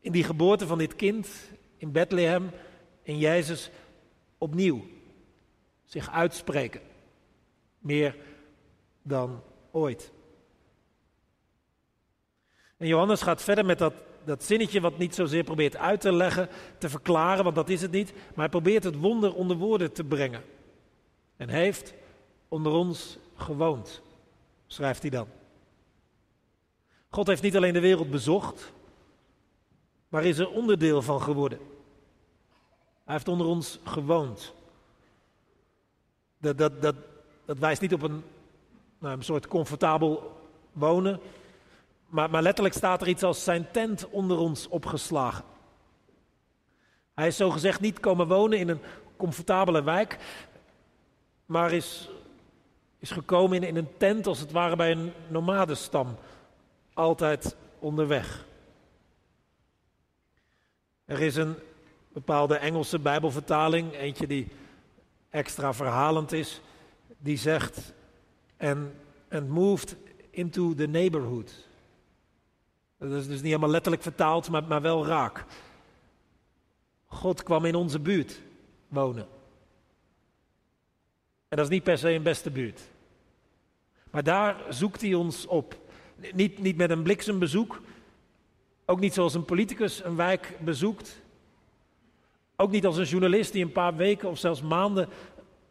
in 0.00 0.12
die 0.12 0.24
geboorte 0.24 0.66
van 0.66 0.78
dit 0.78 0.96
kind 0.96 1.28
in 1.76 1.92
Bethlehem, 1.92 2.50
in 3.02 3.18
Jezus, 3.18 3.70
opnieuw. 4.42 4.84
Zich 5.84 6.10
uitspreken. 6.10 6.80
Meer 7.78 8.16
dan 9.02 9.42
ooit. 9.70 10.12
En 12.76 12.86
Johannes 12.86 13.22
gaat 13.22 13.42
verder 13.42 13.64
met 13.64 13.78
dat, 13.78 13.94
dat 14.24 14.44
zinnetje 14.44 14.80
wat 14.80 14.98
niet 14.98 15.14
zozeer 15.14 15.44
probeert 15.44 15.76
uit 15.76 16.00
te 16.00 16.12
leggen, 16.12 16.48
te 16.78 16.88
verklaren, 16.88 17.44
want 17.44 17.56
dat 17.56 17.68
is 17.68 17.82
het 17.82 17.90
niet. 17.90 18.12
Maar 18.12 18.32
hij 18.34 18.48
probeert 18.48 18.84
het 18.84 18.98
wonder 18.98 19.34
onder 19.34 19.56
woorden 19.56 19.92
te 19.92 20.04
brengen. 20.04 20.42
En 21.36 21.48
heeft 21.48 21.94
onder 22.48 22.72
ons 22.72 23.18
gewoond, 23.34 24.02
schrijft 24.66 25.02
hij 25.02 25.10
dan. 25.10 25.26
God 27.08 27.26
heeft 27.26 27.42
niet 27.42 27.56
alleen 27.56 27.72
de 27.72 27.80
wereld 27.80 28.10
bezocht, 28.10 28.72
maar 30.08 30.24
is 30.24 30.38
er 30.38 30.50
onderdeel 30.50 31.02
van 31.02 31.22
geworden. 31.22 31.58
Heeft 33.12 33.28
onder 33.28 33.46
ons 33.46 33.78
gewoond. 33.84 34.52
Dat, 36.38 36.58
dat, 36.58 36.82
dat, 36.82 36.94
dat 37.44 37.58
wijst 37.58 37.80
niet 37.80 37.92
op 37.92 38.02
een, 38.02 38.24
nou, 38.98 39.16
een 39.16 39.24
soort 39.24 39.48
comfortabel 39.48 40.40
wonen, 40.72 41.20
maar, 42.06 42.30
maar 42.30 42.42
letterlijk 42.42 42.74
staat 42.74 43.00
er 43.00 43.08
iets 43.08 43.22
als 43.22 43.44
zijn 43.44 43.70
tent 43.70 44.08
onder 44.08 44.38
ons 44.38 44.68
opgeslagen. 44.68 45.44
Hij 47.14 47.26
is 47.26 47.36
zogezegd 47.36 47.80
niet 47.80 48.00
komen 48.00 48.28
wonen 48.28 48.58
in 48.58 48.68
een 48.68 48.80
comfortabele 49.16 49.82
wijk, 49.82 50.18
maar 51.46 51.72
is, 51.72 52.08
is 52.98 53.10
gekomen 53.10 53.56
in, 53.56 53.62
in 53.62 53.76
een 53.76 53.96
tent 53.96 54.26
als 54.26 54.38
het 54.38 54.52
ware 54.52 54.76
bij 54.76 54.90
een 54.90 55.12
nomadenstam, 55.28 56.16
altijd 56.94 57.56
onderweg. 57.78 58.44
Er 61.04 61.20
is 61.20 61.36
een 61.36 61.56
bepaalde 62.12 62.56
Engelse 62.56 62.98
Bijbelvertaling, 62.98 63.92
eentje 63.92 64.26
die 64.26 64.48
extra 65.30 65.74
verhalend 65.74 66.32
is, 66.32 66.60
die 67.18 67.36
zegt: 67.36 67.92
and, 68.58 68.88
and 69.30 69.48
moved 69.48 69.96
into 70.30 70.74
the 70.74 70.86
neighborhood. 70.86 71.68
Dat 72.98 73.10
is 73.10 73.26
dus 73.26 73.36
niet 73.36 73.44
helemaal 73.44 73.70
letterlijk 73.70 74.02
vertaald, 74.02 74.50
maar, 74.50 74.64
maar 74.64 74.82
wel 74.82 75.06
raak. 75.06 75.44
God 77.06 77.42
kwam 77.42 77.64
in 77.64 77.74
onze 77.74 77.98
buurt 77.98 78.40
wonen. 78.88 79.26
En 81.48 81.56
dat 81.56 81.66
is 81.66 81.72
niet 81.72 81.82
per 81.82 81.98
se 81.98 82.10
een 82.10 82.22
beste 82.22 82.50
buurt. 82.50 82.80
Maar 84.10 84.22
daar 84.22 84.56
zoekt 84.68 85.00
hij 85.00 85.14
ons 85.14 85.46
op. 85.46 85.76
Niet, 86.32 86.58
niet 86.58 86.76
met 86.76 86.90
een 86.90 87.02
bliksembezoek. 87.02 87.80
Ook 88.84 89.00
niet 89.00 89.14
zoals 89.14 89.34
een 89.34 89.44
politicus 89.44 90.04
een 90.04 90.16
wijk 90.16 90.58
bezoekt. 90.60 91.21
Ook 92.56 92.70
niet 92.70 92.86
als 92.86 92.96
een 92.96 93.04
journalist 93.04 93.52
die 93.52 93.64
een 93.64 93.72
paar 93.72 93.96
weken 93.96 94.28
of 94.28 94.38
zelfs 94.38 94.62
maanden 94.62 95.08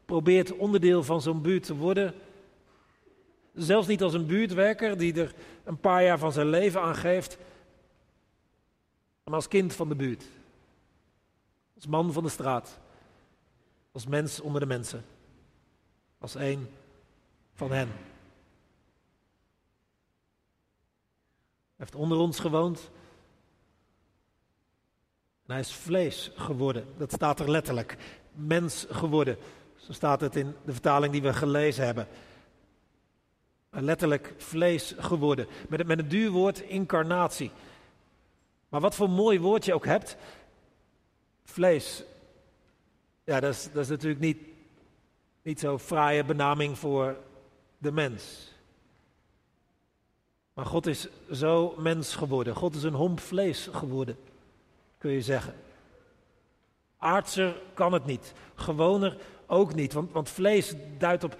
probeert 0.05 0.57
onderdeel 0.57 1.03
van 1.03 1.21
zo'n 1.21 1.41
buurt 1.41 1.63
te 1.63 1.75
worden. 1.75 2.13
Zelfs 3.53 3.87
niet 3.87 4.03
als 4.03 4.13
een 4.13 4.25
buurtwerker 4.25 4.97
die 4.97 5.13
er 5.13 5.33
een 5.63 5.79
paar 5.79 6.03
jaar 6.03 6.19
van 6.19 6.31
zijn 6.31 6.47
leven 6.47 6.81
aan 6.81 6.95
geeft. 6.95 7.37
Maar 9.23 9.33
als 9.33 9.47
kind 9.47 9.73
van 9.73 9.89
de 9.89 9.95
buurt. 9.95 10.25
Als 11.75 11.87
man 11.87 12.13
van 12.13 12.23
de 12.23 12.29
straat. 12.29 12.79
Als 13.91 14.07
mens 14.07 14.39
onder 14.39 14.61
de 14.61 14.67
mensen. 14.67 15.05
Als 16.17 16.35
een 16.35 16.67
van 17.53 17.71
hen. 17.71 17.87
Hij 17.87 17.95
heeft 21.75 21.95
onder 21.95 22.17
ons 22.17 22.39
gewoond. 22.39 22.91
En 25.45 25.51
hij 25.51 25.59
is 25.59 25.73
vlees 25.73 26.31
geworden. 26.35 26.85
Dat 26.97 27.11
staat 27.11 27.39
er 27.39 27.49
letterlijk. 27.49 27.97
Mens 28.33 28.85
geworden. 28.89 29.37
Zo 29.75 29.93
staat 29.93 30.21
het 30.21 30.35
in 30.35 30.55
de 30.65 30.71
vertaling 30.71 31.11
die 31.11 31.21
we 31.21 31.33
gelezen 31.33 31.85
hebben. 31.85 32.07
Letterlijk 33.69 34.33
vlees 34.37 34.93
geworden. 34.97 35.47
Met, 35.69 35.87
met 35.87 35.99
een 35.99 36.07
duur 36.07 36.29
woord 36.29 36.59
incarnatie. 36.59 37.51
Maar 38.69 38.81
wat 38.81 38.95
voor 38.95 39.09
mooi 39.09 39.39
woord 39.39 39.65
je 39.65 39.73
ook 39.73 39.85
hebt. 39.85 40.15
Vlees. 41.43 42.03
Ja, 43.23 43.39
dat 43.39 43.53
is, 43.53 43.69
dat 43.73 43.83
is 43.83 43.89
natuurlijk 43.89 44.21
niet, 44.21 44.37
niet 45.41 45.59
zo'n 45.59 45.79
fraaie 45.79 46.23
benaming 46.23 46.77
voor 46.77 47.17
de 47.77 47.91
mens. 47.91 48.51
Maar 50.53 50.65
God 50.65 50.87
is 50.87 51.07
zo 51.31 51.75
mens 51.77 52.15
geworden. 52.15 52.55
God 52.55 52.75
is 52.75 52.83
een 52.83 52.93
homp 52.93 53.19
vlees 53.19 53.69
geworden, 53.71 54.17
kun 55.01 55.11
je 55.11 55.21
zeggen. 55.21 55.53
Aardser 56.97 57.61
kan 57.73 57.93
het 57.93 58.05
niet. 58.05 58.33
Gewoner 58.55 59.17
ook 59.47 59.73
niet. 59.73 59.93
Want, 59.93 60.11
want 60.11 60.29
vlees 60.29 60.73
duidt 60.97 61.23
op 61.23 61.35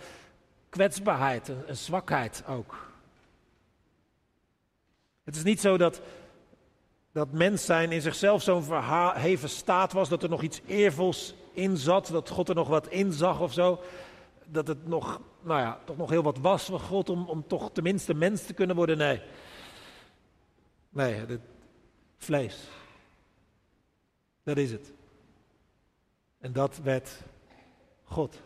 kwetsbaarheid 0.69 1.51
en, 1.67 1.77
zwakheid 1.77 2.43
ook. 2.47 2.89
Het 5.23 5.35
is 5.35 5.43
niet 5.43 5.61
zo 5.61 5.77
dat, 5.77 6.01
dat 7.11 7.31
mens 7.31 7.65
zijn 7.65 7.91
in 7.91 8.01
zichzelf 8.01 8.41
zo'n 8.41 8.63
verheven 8.63 9.49
staat 9.49 9.93
was, 9.93 10.09
dat 10.09 10.23
er 10.23 10.29
nog 10.29 10.41
iets 10.41 10.61
eervols 10.65 11.35
in 11.53 11.77
zat, 11.77 12.07
dat 12.07 12.29
God 12.29 12.49
er 12.49 12.55
nog 12.55 12.67
wat 12.67 12.87
in 12.87 13.11
zag 13.11 13.39
of 13.39 13.53
zo. 13.53 13.81
Dat 14.45 14.67
het 14.67 14.87
nog, 14.87 15.21
nou 15.41 15.59
ja, 15.59 15.79
toch 15.85 15.97
nog 15.97 16.09
heel 16.09 16.23
wat 16.23 16.37
was 16.37 16.63
van 16.63 16.79
God 16.79 17.09
om, 17.09 17.27
om 17.27 17.47
toch 17.47 17.71
tenminste 17.71 18.13
mens 18.13 18.45
te 18.45 18.53
kunnen 18.53 18.75
worden. 18.75 18.97
Nee. 18.97 19.21
Nee, 20.89 21.13
het 21.13 21.39
vlees. 22.17 22.69
Dat 24.43 24.57
is 24.57 24.71
het. 24.71 24.93
En 26.39 26.53
dat 26.53 26.77
werd 26.77 27.19
God. 28.03 28.41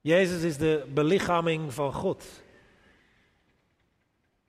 Jezus 0.00 0.42
is 0.42 0.56
de 0.56 0.90
belichaming 0.94 1.72
van 1.72 1.92
God. 1.92 2.24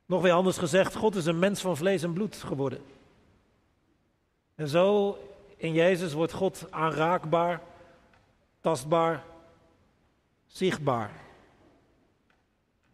Nog 0.05 0.21
weer 0.21 0.31
anders 0.31 0.57
gezegd, 0.57 0.95
God 0.95 1.15
is 1.15 1.25
een 1.25 1.39
mens 1.39 1.61
van 1.61 1.77
vlees 1.77 2.03
en 2.03 2.13
bloed 2.13 2.35
geworden. 2.35 2.81
En 4.55 4.67
zo 4.67 5.17
in 5.55 5.73
Jezus 5.73 6.13
wordt 6.13 6.33
God 6.33 6.71
aanraakbaar, 6.71 7.61
tastbaar, 8.61 9.23
zichtbaar. 10.45 11.11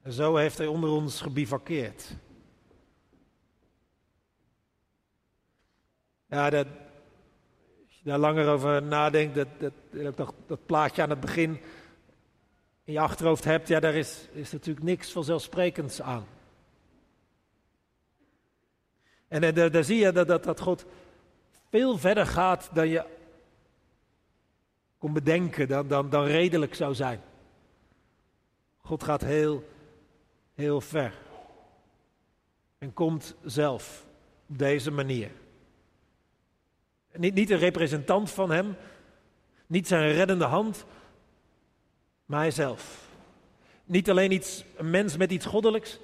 En 0.02 0.12
zo 0.12 0.36
heeft 0.36 0.58
hij 0.58 0.67
onder 0.67 0.89
ons 0.89 1.21
gebivakkeerd. 1.21 2.15
Ja, 6.34 6.50
dat, 6.50 6.67
als 7.86 7.96
je 7.98 8.04
daar 8.04 8.17
langer 8.17 8.48
over 8.48 8.84
nadenkt, 8.84 9.36
dat, 9.36 9.48
dat, 9.58 9.74
dat, 10.17 10.34
dat 10.48 10.65
plaatje 10.65 11.02
aan 11.02 11.10
het 11.10 11.19
begin 11.19 11.62
in 12.84 12.93
je 12.93 13.00
achterhoofd 13.00 13.43
hebt, 13.43 13.67
ja, 13.67 13.80
daar 13.80 13.93
is, 13.93 14.28
is 14.32 14.52
natuurlijk 14.52 14.86
niks 14.86 15.12
vanzelfsprekends 15.12 16.02
aan. 16.02 16.26
En 19.28 19.43
uh, 19.43 19.54
daar, 19.54 19.72
daar, 19.72 19.84
zie 19.84 19.98
je 19.98 20.12
dat, 20.12 20.28
dat, 20.28 20.43
dat 20.43 20.60
God 20.60 20.86
veel 21.69 21.98
verder 21.98 22.26
gaat 22.26 22.69
dan 22.74 22.88
je 22.88 23.06
kon 24.98 25.13
bedenken, 25.13 25.67
dan, 25.67 25.88
dan, 25.88 26.10
dan 26.10 26.26
redelijk 26.26 26.76
zou 26.76 26.96
zijn. 26.96 27.22
God 28.78 29.04
gaat 29.04 29.22
heel, 29.22 29.63
heel 30.54 30.82
ver. 30.82 31.13
En 32.78 32.93
komt 32.93 33.36
zelf 33.43 34.06
op 34.48 34.58
deze 34.58 34.91
manier. 34.91 35.41
Niet, 37.13 37.34
niet 37.34 37.49
een 37.49 37.58
representant 37.58 38.32
van 38.32 38.52
Hem, 38.52 38.76
niet 39.67 39.88
zijn 39.88 40.12
reddende 40.12 40.45
hand, 40.45 40.86
maar 42.26 42.39
hijzelf. 42.39 43.08
Niet 43.86 44.10
alleen 44.10 44.32
iets, 44.32 44.63
een 44.76 44.89
mens 44.89 45.17
met 45.17 45.32
iets 45.32 45.45
goddelijks. 45.45 45.99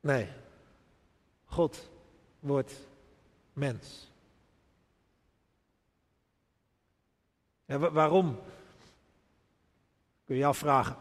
Nee, 0.00 0.28
God 1.44 1.90
wordt 2.40 2.88
mens. 3.52 4.10
Waarom? 7.66 8.38
Kun 10.24 10.34
je 10.34 10.40
je 10.40 10.46
afvragen. 10.46 10.96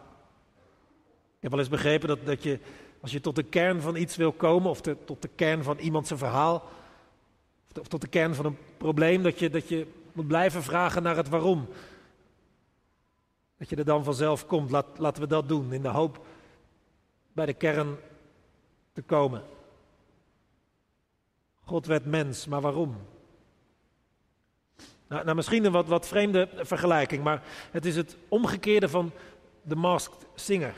Ik 1.36 1.40
heb 1.40 1.52
wel 1.52 1.60
eens 1.60 1.70
begrepen 1.70 2.08
dat, 2.08 2.26
dat 2.26 2.44
je, 2.44 2.60
als 3.02 3.12
je 3.12 3.22
tot 3.22 3.36
de 3.36 3.44
kern 3.44 3.82
van 3.82 3.96
iets 3.96 4.16
wil 4.16 4.32
komen, 4.32 4.70
of 4.70 4.82
tot 4.82 5.22
de 5.22 5.30
kern 5.36 5.64
van 5.64 5.78
iemands 5.78 6.12
verhaal, 6.16 6.70
of, 7.80 7.88
tot 7.88 8.02
de 8.02 8.08
kern 8.08 8.36
van 8.36 8.46
een 8.46 8.58
probleem, 8.78 9.24
dat 9.24 9.40
je, 9.40 9.50
dat 9.50 9.70
je 9.70 9.88
moet 10.12 10.28
blijven 10.28 10.64
vragen 10.64 11.04
naar 11.04 11.16
het 11.16 11.30
waarom. 11.30 11.68
Dat 13.58 13.70
je 13.70 13.76
er 13.76 13.86
dan 13.86 14.04
vanzelf 14.04 14.46
komt. 14.46 14.72
Laten 14.98 15.22
we 15.22 15.28
dat 15.28 15.48
doen, 15.48 15.74
in 15.74 15.82
de 15.82 15.88
hoop 15.88 16.26
bij 17.34 17.46
de 17.46 17.54
kern 17.54 17.96
te 18.94 19.02
komen. 19.02 19.44
God 21.64 21.86
werd 21.86 22.06
mens, 22.06 22.48
maar 22.48 22.62
waarom? 22.62 22.96
Nou, 25.08 25.24
nou 25.24 25.36
misschien 25.36 25.66
een 25.66 25.72
wat, 25.72 25.88
wat 25.88 26.08
vreemde 26.08 26.50
vergelijking, 26.56 27.24
maar 27.24 27.44
het 27.72 27.86
is 27.86 27.96
het 27.96 28.18
omgekeerde 28.28 28.90
van 28.90 29.12
The 29.68 29.76
Masked 29.76 30.26
Singer. 30.36 30.74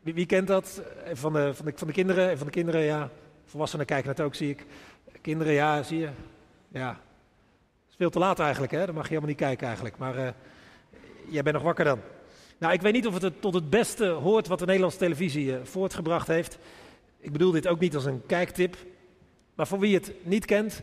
Wie, 0.00 0.14
wie 0.14 0.26
kent 0.26 0.46
dat? 0.46 0.82
Van 1.12 1.32
de, 1.32 1.54
van, 1.54 1.64
de, 1.64 1.72
van 1.74 1.86
de 1.86 1.92
kinderen? 1.92 2.38
Van 2.38 2.46
de 2.46 2.52
kinderen, 2.52 2.80
ja. 2.80 3.10
Volwassenen 3.44 3.86
kijken 3.86 4.10
het 4.10 4.20
ook, 4.20 4.34
zie 4.34 4.50
ik. 4.50 4.66
Kinderen, 5.26 5.52
ja, 5.52 5.82
zie 5.82 5.98
je. 5.98 6.08
Ja. 6.68 6.88
Het 6.88 7.90
is 7.90 7.96
veel 7.96 8.10
te 8.10 8.18
laat 8.18 8.38
eigenlijk, 8.38 8.72
hè? 8.72 8.86
Dan 8.86 8.94
mag 8.94 9.02
je 9.02 9.08
helemaal 9.08 9.28
niet 9.28 9.38
kijken 9.38 9.66
eigenlijk. 9.66 9.98
Maar 9.98 10.16
uh, 10.16 10.28
jij 11.28 11.42
bent 11.42 11.54
nog 11.54 11.64
wakker 11.64 11.84
dan. 11.84 12.00
Nou, 12.58 12.72
ik 12.72 12.80
weet 12.80 12.92
niet 12.92 13.06
of 13.06 13.22
het 13.22 13.40
tot 13.40 13.54
het 13.54 13.70
beste 13.70 14.06
hoort 14.06 14.46
wat 14.46 14.58
de 14.58 14.64
Nederlandse 14.64 14.98
televisie 14.98 15.46
uh, 15.46 15.56
voortgebracht 15.62 16.26
heeft. 16.26 16.58
Ik 17.18 17.32
bedoel 17.32 17.50
dit 17.50 17.66
ook 17.66 17.80
niet 17.80 17.94
als 17.94 18.04
een 18.04 18.26
kijktip. 18.26 18.76
Maar 19.54 19.66
voor 19.66 19.78
wie 19.78 19.94
het 19.94 20.12
niet 20.22 20.44
kent, 20.44 20.82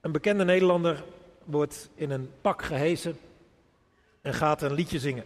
een 0.00 0.12
bekende 0.12 0.44
Nederlander 0.44 1.04
wordt 1.44 1.90
in 1.94 2.10
een 2.10 2.30
pak 2.40 2.62
gehesen 2.62 3.16
en 4.20 4.34
gaat 4.34 4.62
een 4.62 4.74
liedje 4.74 4.98
zingen. 4.98 5.24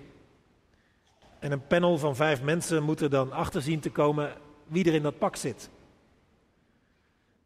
En 1.39 1.53
een 1.53 1.67
panel 1.67 1.99
van 1.99 2.17
vijf 2.17 2.43
mensen 2.43 2.83
moet 2.83 3.01
er 3.01 3.11
dan 3.11 3.33
achter 3.33 3.63
zien 3.63 3.81
te 3.81 3.91
komen 3.91 4.33
wie 4.67 4.85
er 4.85 4.95
in 4.95 5.03
dat 5.03 5.19
pak 5.19 5.37
zit. 5.37 5.71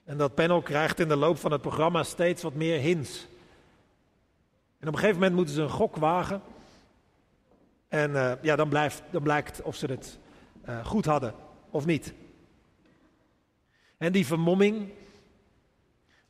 En 0.05 0.17
dat 0.17 0.35
panel 0.35 0.62
krijgt 0.62 1.01
in 1.01 1.09
de 1.09 1.17
loop 1.17 1.38
van 1.38 1.53
het 1.53 1.61
programma 1.61 2.03
steeds 2.03 2.43
wat 2.43 2.55
meer 2.55 2.79
hints. 2.79 3.27
En 4.79 4.88
op 4.88 4.95
een 4.95 5.01
gegeven 5.01 5.15
moment 5.15 5.35
moeten 5.35 5.55
ze 5.55 5.62
een 5.62 5.71
gok 5.71 5.97
wagen. 5.97 6.43
En 7.88 8.11
uh, 8.11 8.33
ja, 8.43 8.57
dan, 8.57 8.69
blijft, 8.69 9.03
dan 9.11 9.23
blijkt 9.23 9.62
of 9.62 9.77
ze 9.77 9.87
het 9.87 10.19
uh, 10.69 10.87
goed 10.87 11.05
hadden 11.05 11.35
of 11.71 11.87
niet. 11.87 12.12
En 13.99 14.12
die 14.12 14.27
vermomming 14.27 14.91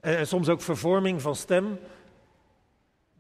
en, 0.01 0.17
en 0.17 0.27
soms 0.27 0.49
ook 0.49 0.61
vervorming 0.61 1.23
van 1.23 1.37
stem, 1.37 1.79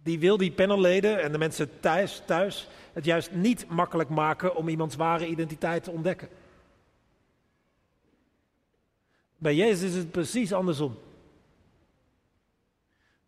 die 0.02 0.18
wil 0.18 0.36
die 0.36 0.52
panelleden 0.52 1.22
en 1.22 1.32
de 1.32 1.38
mensen 1.38 1.80
thuis, 1.80 2.22
thuis 2.26 2.68
het 2.92 3.04
juist 3.04 3.32
niet 3.32 3.68
makkelijk 3.68 4.08
maken 4.08 4.56
om 4.56 4.68
iemands 4.68 4.96
ware 4.96 5.26
identiteit 5.26 5.84
te 5.84 5.90
ontdekken. 5.90 6.28
Bij 9.42 9.54
Jezus 9.54 9.90
is 9.90 9.96
het 9.96 10.10
precies 10.10 10.52
andersom. 10.52 10.98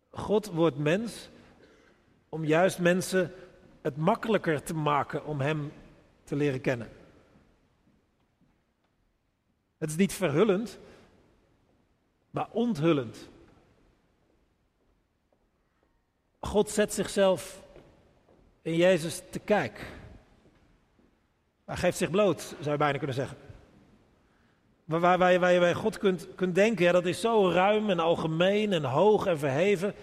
God 0.09 0.45
wordt 0.45 0.77
mens 0.77 1.29
om 2.29 2.45
juist 2.45 2.79
mensen 2.79 3.33
het 3.81 3.97
makkelijker 3.97 4.63
te 4.63 4.73
maken 4.73 5.25
om 5.25 5.39
Hem 5.41 5.71
te 6.23 6.35
leren 6.35 6.61
kennen. 6.61 6.89
Het 9.77 9.89
is 9.89 9.95
niet 9.95 10.13
verhullend, 10.13 10.79
maar 12.29 12.47
onthullend. 12.51 13.29
God 16.39 16.69
zet 16.69 16.93
zichzelf 16.93 17.63
in 18.61 18.75
Jezus 18.75 19.21
te 19.29 19.39
kijk. 19.39 19.85
Hij 21.65 21.77
geeft 21.77 21.97
zich 21.97 22.09
bloot, 22.09 22.41
zou 22.41 22.71
je 22.71 22.77
bijna 22.77 22.97
kunnen 22.97 23.15
zeggen. 23.15 23.44
Waar, 24.85 24.99
waar, 24.99 25.39
waar, 25.39 25.51
je, 25.51 25.59
bij 25.59 25.73
God 25.73 25.97
kunt, 25.97 26.27
kunt 26.35 26.55
denken, 26.55 26.85
ja, 26.85 26.91
dat 26.91 27.05
is 27.05 27.21
zo 27.21 27.49
ruim 27.49 27.89
en 27.89 27.99
algemeen 27.99 28.73
en 28.73 28.83
hoog 28.83 29.25
en 29.25 29.39
verheven. 29.39 29.93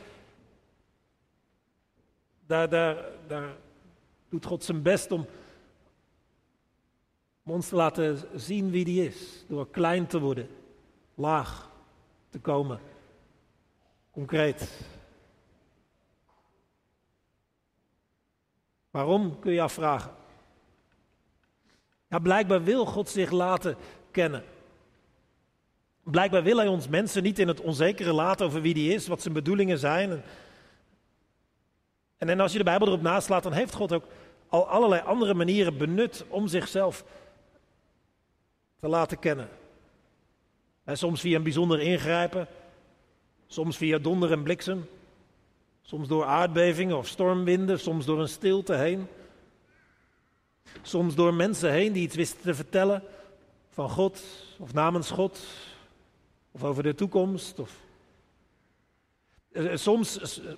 Daar, 2.46 2.68
daar, 2.68 3.04
daar 3.26 3.56
doet 4.28 4.46
God 4.46 4.64
zijn 4.64 4.82
best 4.82 5.12
om, 5.12 5.26
om 7.42 7.52
ons 7.52 7.68
te 7.68 7.76
laten 7.76 8.18
zien 8.34 8.70
wie 8.70 8.84
die 8.84 9.06
is. 9.06 9.44
Door 9.48 9.70
klein 9.70 10.06
te 10.06 10.20
worden, 10.20 10.48
laag 11.14 11.70
te 12.30 12.38
komen, 12.38 12.80
concreet. 14.10 14.80
Waarom 18.90 19.38
kun 19.38 19.52
je 19.52 19.62
afvragen? 19.62 20.14
Ja, 22.08 22.18
blijkbaar 22.18 22.62
wil 22.62 22.86
God 22.86 23.08
zich 23.08 23.30
laten 23.30 23.76
kennen. 24.10 24.44
Blijkbaar 26.02 26.42
wil 26.42 26.56
hij 26.56 26.66
ons 26.66 26.88
mensen 26.88 27.22
niet 27.22 27.38
in 27.38 27.48
het 27.48 27.60
onzekere 27.60 28.12
laten 28.12 28.46
over 28.46 28.60
wie 28.60 28.74
die 28.74 28.94
is, 28.94 29.06
wat 29.06 29.22
zijn 29.22 29.34
bedoelingen 29.34 29.78
zijn. 29.78 30.22
En, 32.18 32.28
en 32.28 32.40
als 32.40 32.52
je 32.52 32.58
de 32.58 32.64
Bijbel 32.64 32.86
erop 32.86 33.02
naslaat, 33.02 33.42
dan 33.42 33.52
heeft 33.52 33.74
God 33.74 33.92
ook 33.92 34.04
al 34.48 34.68
allerlei 34.68 35.02
andere 35.02 35.34
manieren 35.34 35.76
benut 35.76 36.24
om 36.28 36.48
zichzelf 36.48 37.04
te 38.80 38.88
laten 38.88 39.18
kennen. 39.18 39.48
En 40.84 40.98
soms 40.98 41.20
via 41.20 41.36
een 41.36 41.42
bijzonder 41.42 41.80
ingrijpen, 41.80 42.46
soms 43.46 43.76
via 43.76 43.98
donder 43.98 44.32
en 44.32 44.42
bliksem, 44.42 44.88
soms 45.82 46.08
door 46.08 46.24
aardbevingen 46.24 46.96
of 46.96 47.06
stormwinden, 47.06 47.80
soms 47.80 48.04
door 48.04 48.20
een 48.20 48.28
stilte 48.28 48.74
heen. 48.74 49.08
Soms 50.82 51.14
door 51.14 51.34
mensen 51.34 51.72
heen 51.72 51.92
die 51.92 52.02
iets 52.02 52.16
wisten 52.16 52.40
te 52.40 52.54
vertellen 52.54 53.02
van 53.70 53.90
God 53.90 54.22
of 54.58 54.72
namens 54.72 55.10
God 55.10 55.40
of 56.52 56.64
over 56.64 56.82
de 56.82 56.94
toekomst. 56.94 57.58
Of... 57.58 57.76
Eh, 59.52 59.72
eh, 59.72 59.78
soms 59.78 60.40
eh, 60.40 60.52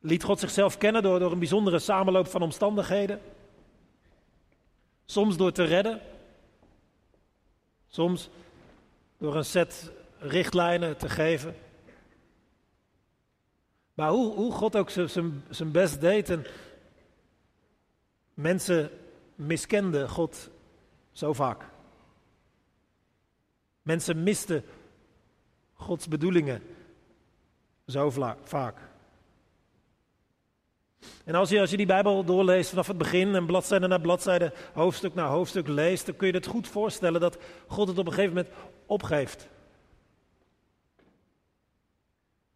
liet 0.00 0.22
God 0.22 0.40
zichzelf 0.40 0.78
kennen 0.78 1.02
door, 1.02 1.18
door 1.18 1.32
een 1.32 1.38
bijzondere 1.38 1.78
samenloop 1.78 2.26
van 2.26 2.42
omstandigheden. 2.42 3.20
Soms 5.04 5.36
door 5.36 5.52
te 5.52 5.64
redden. 5.64 6.00
Soms 7.88 8.28
door 9.18 9.36
een 9.36 9.44
set 9.44 9.90
richtlijnen 10.18 10.96
te 10.96 11.08
geven. 11.08 11.56
Maar 13.94 14.10
hoe, 14.10 14.34
hoe 14.34 14.52
God 14.52 14.76
ook 14.76 14.90
zijn 15.50 15.72
best 15.72 16.00
deed 16.00 16.30
en 16.30 16.46
mensen 18.34 18.90
miskenden 19.34 20.08
God 20.08 20.50
zo 21.12 21.32
vaak. 21.32 21.64
Mensen 23.82 24.22
misten 24.22 24.64
Gods 25.74 26.08
bedoelingen 26.08 26.62
zo 27.86 28.10
vaak. 28.44 28.78
En 31.24 31.34
als 31.34 31.50
je, 31.50 31.60
als 31.60 31.70
je 31.70 31.76
die 31.76 31.86
Bijbel 31.86 32.24
doorleest 32.24 32.70
vanaf 32.70 32.86
het 32.86 32.98
begin 32.98 33.34
en 33.34 33.46
bladzijde 33.46 33.86
na 33.86 33.98
bladzijde, 33.98 34.52
hoofdstuk 34.72 35.14
na 35.14 35.26
hoofdstuk 35.26 35.68
leest, 35.68 36.06
dan 36.06 36.16
kun 36.16 36.26
je 36.26 36.32
het 36.32 36.46
goed 36.46 36.68
voorstellen 36.68 37.20
dat 37.20 37.38
God 37.66 37.88
het 37.88 37.98
op 37.98 38.06
een 38.06 38.12
gegeven 38.12 38.34
moment 38.34 38.54
opgeeft. 38.86 39.48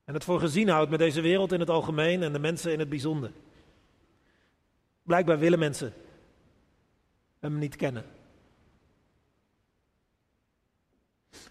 En 0.04 0.14
het 0.14 0.24
voor 0.24 0.40
gezien 0.40 0.68
houdt 0.68 0.90
met 0.90 0.98
deze 0.98 1.20
wereld 1.20 1.52
in 1.52 1.60
het 1.60 1.70
algemeen 1.70 2.22
en 2.22 2.32
de 2.32 2.38
mensen 2.38 2.72
in 2.72 2.78
het 2.78 2.88
bijzonder. 2.88 3.32
Blijkbaar 5.02 5.38
willen 5.38 5.58
mensen 5.58 5.92
hem 7.38 7.58
niet 7.58 7.76
kennen. 7.76 8.04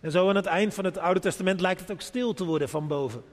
En 0.01 0.11
zo 0.11 0.29
aan 0.29 0.35
het 0.35 0.45
eind 0.45 0.73
van 0.73 0.85
het 0.85 0.97
Oude 0.97 1.19
Testament 1.19 1.61
lijkt 1.61 1.79
het 1.79 1.91
ook 1.91 2.01
stil 2.01 2.33
te 2.33 2.45
worden 2.45 2.69
van 2.69 2.87
boven. 2.87 3.23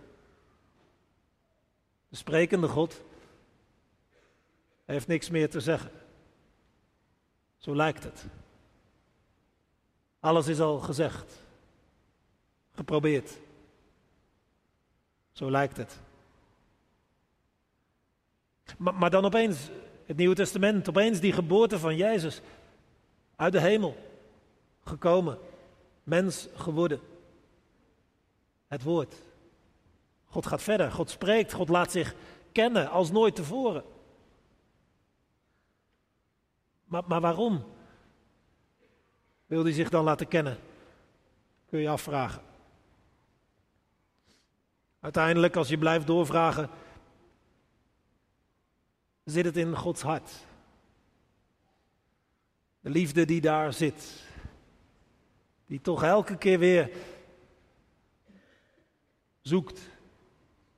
De 2.09 2.17
sprekende 2.17 2.69
God 2.69 3.03
heeft 4.85 5.07
niks 5.07 5.31
meer 5.31 5.51
te 5.51 5.61
zeggen. 5.61 5.91
Zo 7.59 7.77
lijkt 7.77 8.05
het. 8.05 8.25
Alles 10.21 10.47
is 10.49 10.61
al 10.61 10.79
gezegd, 10.79 11.43
geprobeerd. 12.73 13.39
Zo 15.33 15.51
lijkt 15.51 15.77
het. 15.77 15.99
Maar, 18.77 19.11
dan 19.11 19.25
opeens, 19.25 19.69
het 20.07 20.17
Nieuwe 20.17 20.35
Testament, 20.35 20.89
opeens 20.89 21.21
die 21.21 21.33
geboorte 21.33 21.79
van 21.79 21.97
Jezus 21.97 22.41
uit 23.37 23.53
de 23.53 23.61
hemel 23.61 23.97
gekomen 24.85 25.39
mens 26.11 26.49
geworden. 26.55 27.01
Het 28.67 28.83
woord. 28.83 29.15
God 30.25 30.47
gaat 30.47 30.63
verder, 30.63 30.93
God 30.93 31.11
spreekt, 31.11 31.53
God 31.53 31.69
laat 31.69 31.91
zich 31.91 32.15
kennen 32.53 32.91
als 32.91 33.11
nooit 33.11 33.35
tevoren. 33.35 33.85
Maar, 36.85 37.03
maar 37.07 37.21
waarom 37.21 37.65
wil 39.47 39.63
hij 39.63 39.73
zich 39.73 39.91
dan 39.91 40.05
laten 40.05 40.29
kennen? 40.29 40.59
Kun 41.69 41.81
je 41.81 41.89
afvragen. 41.89 42.43
Uiteindelijk, 45.01 45.57
als 45.57 45.69
je 45.69 45.79
blijft 45.79 46.07
doorvragen, 46.07 46.71
zit 49.25 49.45
het 49.45 49.57
in 49.57 49.77
Gods 49.77 50.03
hart. 50.03 50.31
De 52.81 52.91
liefde 52.91 53.25
die 53.25 53.41
daar 53.41 53.73
zit. 53.73 54.29
Die 55.71 55.81
toch 55.81 56.03
elke 56.03 56.37
keer 56.37 56.59
weer 56.59 56.91
zoekt 59.41 59.81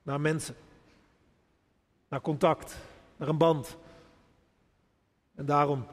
naar 0.03 0.21
mensen. 0.21 0.55
Naar 2.07 2.21
contact, 2.21 2.75
naar 3.17 3.27
een 3.27 3.37
band. 3.37 3.77
En 5.35 5.45
daarom 5.45 5.85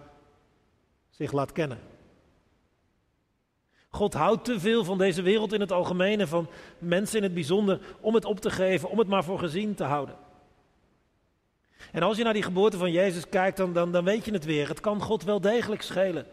zich 1.11 1.33
laat 1.33 1.53
kennen. 1.53 1.79
God 3.89 4.15
houdt 4.15 4.45
te 4.45 4.61
veel 4.61 4.85
van 4.85 4.99
deze 4.99 5.23
wereld 5.23 5.53
in 5.53 5.61
het 5.61 5.73
algemeen 5.73 6.21
en 6.21 6.29
van 6.29 6.49
mensen 6.79 7.17
in 7.17 7.23
het 7.23 7.35
bijzonder 7.35 7.97
om 8.01 8.15
het 8.15 8.25
op 8.25 8.41
te 8.41 8.51
geven, 8.51 8.91
om 8.91 8.99
het 8.99 9.09
maar 9.09 9.25
voor 9.25 9.39
gezien 9.39 9.75
te 9.75 9.85
houden. 9.85 10.17
En 11.93 12.03
als 12.03 12.17
je 12.17 12.25
naar 12.25 12.33
die 12.33 12.43
geboorte 12.43 12.79
van 12.79 12.93
Jezus 12.93 13.29
kijkt, 13.29 13.57
dan, 13.57 13.73
dan, 13.73 13.93
dan 13.93 14.05
weet 14.05 14.25
je 14.25 14.33
het 14.33 14.45
weer. 14.45 14.69
Het 14.69 14.81
kan 14.81 15.01
God 15.01 15.23
wel 15.23 15.41
degelijk 15.41 15.83
schelen. 15.83 16.27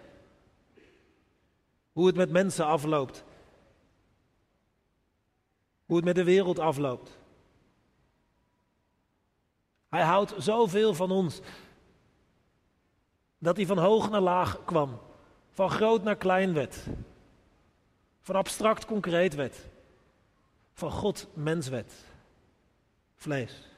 Hoe 1.97 2.07
het 2.07 2.15
met 2.15 2.29
mensen 2.29 2.65
afloopt. 2.65 3.23
Hoe 5.85 5.95
het 5.95 6.05
met 6.05 6.15
de 6.15 6.23
wereld 6.23 6.59
afloopt. 6.59 7.17
Hij 9.89 10.01
houdt 10.01 10.33
zoveel 10.37 10.93
van 10.93 11.11
ons. 11.11 11.39
Dat 13.37 13.55
hij 13.55 13.65
van 13.65 13.77
hoog 13.77 14.09
naar 14.09 14.21
laag 14.21 14.65
kwam. 14.65 14.99
Van 15.51 15.69
groot 15.69 16.03
naar 16.03 16.15
klein 16.15 16.53
werd. 16.53 16.77
Van 18.21 18.35
abstract 18.35 18.85
concreet 18.85 19.35
werd. 19.35 19.57
Van 20.73 20.91
God 20.91 21.27
mens 21.33 21.67
werd. 21.67 21.93
Vlees. 23.15 23.69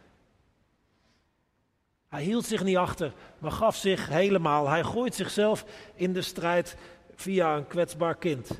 Hij 2.07 2.23
hield 2.23 2.45
zich 2.45 2.63
niet 2.63 2.77
achter, 2.77 3.13
maar 3.37 3.51
gaf 3.51 3.75
zich 3.75 4.07
helemaal. 4.07 4.67
Hij 4.67 4.83
gooit 4.83 5.15
zichzelf 5.15 5.65
in 5.93 6.13
de 6.13 6.21
strijd 6.21 6.77
via 7.19 7.57
een 7.57 7.67
kwetsbaar 7.67 8.15
kind. 8.15 8.59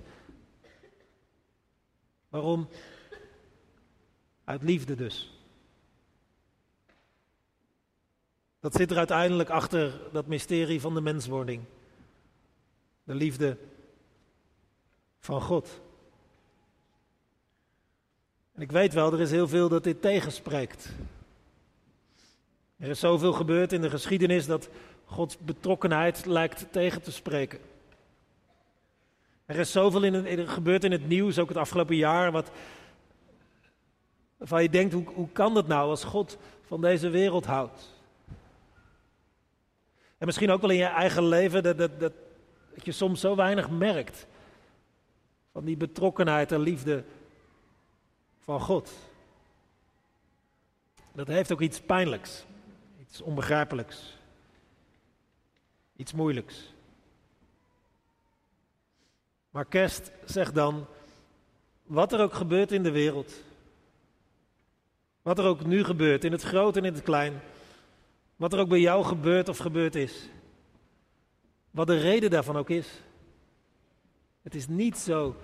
Waarom? 2.30 2.69
Uit 4.43 4.63
liefde 4.63 4.95
dus. 4.95 5.32
Dat 8.60 8.74
zit 8.76 8.91
er 8.91 8.98
uiteindelijk 8.98 9.50
achter 9.50 10.02
dat 10.12 10.28
mysterie 10.28 10.82
van 10.82 10.93
de 10.93 11.02
menswording. 11.02 11.63
De 13.04 13.13
liefde 13.13 13.58
van 15.19 15.41
God. 15.41 15.82
En 18.54 18.62
ik 18.62 18.72
weet 18.72 18.93
wel, 18.93 19.13
er 19.13 19.22
is 19.22 19.32
heel 19.32 19.48
veel 19.48 19.69
dat 19.69 19.84
dit 19.84 20.02
tegenspreekt. 20.02 20.89
Er 22.78 22.89
is 22.89 23.00
zoveel 23.00 23.34
gebeurd 23.34 23.74
in 23.74 23.82
de 23.82 23.89
geschiedenis 23.89 24.45
dat 24.45 24.70
Gods 25.05 25.38
betrokkenheid 25.38 26.26
lijkt 26.26 26.72
tegen 26.72 27.01
te 27.01 27.12
spreken. 27.12 27.68
Er 29.50 29.60
is 29.60 29.72
zoveel 29.72 30.04
in 30.04 30.14
het, 30.14 30.50
gebeurd 30.50 30.84
in 30.84 30.91
het 30.91 31.08
nieuws, 31.08 31.39
ook 31.39 31.47
het 31.47 31.58
afgelopen 31.58 31.95
jaar, 31.95 32.32
wat, 32.32 32.52
waarvan 34.38 34.62
je 34.62 34.70
denkt, 34.70 34.93
hoe, 34.93 35.06
hoe 35.06 35.30
kan 35.30 35.54
dat 35.54 35.68
nou 35.68 35.89
als 35.89 36.04
God 36.04 36.38
van 36.66 36.82
deze 36.82 37.10
wereld 37.10 37.45
houdt? 37.45 37.93
En 40.18 40.26
misschien 40.26 40.52
ook 40.52 40.62
wel 40.62 40.70
in 40.70 40.78
je 40.78 40.84
eigen 40.84 41.28
leven, 41.28 41.64
dat, 41.64 41.78
dat, 41.78 42.00
dat, 42.00 42.14
dat 42.76 42.86
je 42.86 42.91
soms 42.91 43.20
zo 43.20 43.36
weinig 43.36 43.70
merkt 43.70 44.28
van 45.52 45.66
die 45.66 45.78
betrokkenheid 45.78 46.52
en 46.52 46.60
liefde 46.60 47.04
van 48.39 48.60
God. 48.60 48.91
Dat 51.14 51.28
heeft 51.28 51.52
ook 51.52 51.62
iets 51.62 51.82
pijnlijks. 51.82 52.45
Iets 53.02 53.22
onbegrijpelijks. 53.22 54.18
Iets 55.95 56.14
moeilijks. 56.14 56.74
Maar 59.50 59.66
kerst 59.66 60.12
zegt 60.26 60.56
dan, 60.56 60.86
wat 61.84 62.14
er 62.14 62.20
ook 62.20 62.34
gebeurt 62.34 62.72
in 62.72 62.84
de 62.84 62.91
wereld, 62.91 63.34
wat 65.22 65.39
er 65.39 65.45
ook 65.45 65.66
nu 65.66 65.84
gebeurt, 65.84 66.24
in 66.24 66.32
het 66.32 66.41
groot 66.41 66.78
en 66.78 66.86
in 66.86 66.93
het 66.93 67.04
klein, 67.04 67.41
wat 68.36 68.54
er 68.54 68.60
ook 68.60 68.70
bij 68.70 68.80
jou 68.80 69.06
gebeurt 69.06 69.50
of 69.50 69.58
gebeurd 69.58 69.95
is, 69.95 70.30
wat 71.72 71.88
de 71.88 71.97
reden 71.97 72.30
daarvan 72.30 72.58
ook 72.58 72.70
is, 72.70 73.02
het 74.41 74.56
is 74.56 74.68
niet 74.68 74.97
zo 74.97 75.36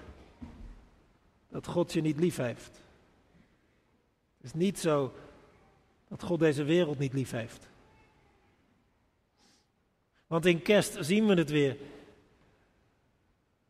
dat 1.49 1.68
God 1.68 1.93
je 1.93 2.01
niet 2.01 2.20
lief 2.20 2.36
heeft. 2.36 2.72
Het 4.38 4.45
is 4.45 4.53
niet 4.53 4.80
zo 4.80 5.14
dat 6.08 6.24
God 6.24 6.39
deze 6.39 6.64
wereld 6.64 6.99
niet 6.99 7.14
lief 7.14 7.32
heeft. 7.32 7.68
Want 10.28 10.45
in 10.45 10.62
kerst 10.62 10.97
zien 10.99 11.26
we 11.26 11.34
het 11.34 11.49
weer. 11.49 11.78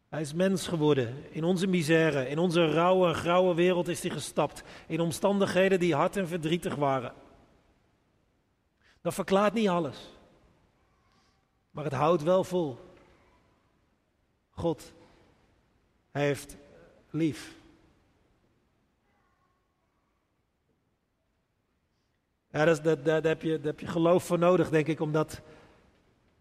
Hij 0.10 0.22
is 0.22 0.34
mens 0.34 0.68
geworden. 0.68 1.34
In 1.34 1.44
onze 1.44 1.68
misère, 1.68 2.30
in 2.30 2.38
onze 2.38 2.72
rauwe 2.72 3.14
grauwe 3.14 3.56
wereld 3.56 3.88
is 3.88 4.02
hij 4.02 4.12
gestapt. 4.12 4.64
In 4.88 5.00
omstandigheden 5.00 5.80
die 5.80 5.96
hard 5.96 6.18
en 6.18 6.28
verdrietig 6.28 6.76
waren. 6.76 7.14
Dat 9.02 9.14
verklaart 9.14 9.54
niet 9.54 9.68
alles. 9.68 10.14
Maar 11.72 11.84
het 11.84 11.94
houdt 11.94 12.24
wel 12.24 12.44
vol. 12.44 12.78
God 14.50 14.94
heeft 16.12 16.58
lief. 17.10 17.56
Ja, 22.52 22.66
daar, 22.66 23.24
heb 23.24 23.42
je, 23.42 23.60
heb 23.64 23.80
je 23.80 23.88
geloof 23.88 24.24
voor 24.24 24.40
nodig, 24.40 24.70
denk 24.70 24.88
ik, 24.88 25.00
om 25.00 25.12
dat 25.12 25.42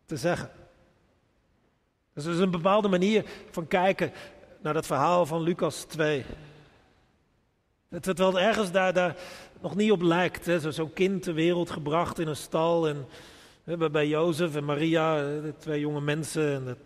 te 0.04 0.16
zeggen. 0.16 0.50
Dus 2.14 2.24
is 2.24 2.38
een 2.38 2.50
bepaalde 2.50 2.88
manier 2.88 3.24
van 3.50 3.66
kijken 3.66 4.12
naar 4.60 4.74
dat 4.74 4.86
verhaal 4.86 5.26
van 5.26 5.42
Lucas 5.42 5.84
2. 5.84 6.24
Het, 7.88 8.18
wel 8.18 8.40
ergens 8.40 8.70
daar, 8.70 8.92
daar 8.92 9.16
nog 9.60 9.74
niet 9.74 9.92
op 9.92 10.02
lijkt. 10.02 10.50
Zo'n 10.68 10.92
kind 10.92 11.22
ter 11.22 11.34
wereld 11.34 11.70
gebracht 11.70 12.18
in 12.18 12.28
een 12.28 12.36
stal. 12.36 12.88
En 12.88 13.06
hè, 13.64 13.90
bij 13.90 14.08
Jozef 14.08 14.56
en 14.56 14.64
Maria, 14.64 15.24
twee 15.58 15.80
jonge 15.80 16.00
mensen. 16.00 16.54
En 16.54 16.64
dat, 16.64 16.78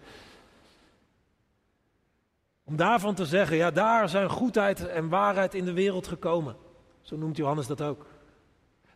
om 2.64 2.76
daarvan 2.76 3.14
te 3.14 3.26
zeggen, 3.26 3.56
ja, 3.56 3.70
daar 3.70 4.08
zijn 4.08 4.30
goedheid 4.30 4.88
en 4.88 5.08
waarheid 5.08 5.54
in 5.54 5.64
de 5.64 5.72
wereld 5.72 6.06
gekomen. 6.06 6.56
Zo 7.00 7.16
noemt 7.16 7.36
Johannes 7.36 7.66
dat 7.66 7.82
ook. 7.82 8.06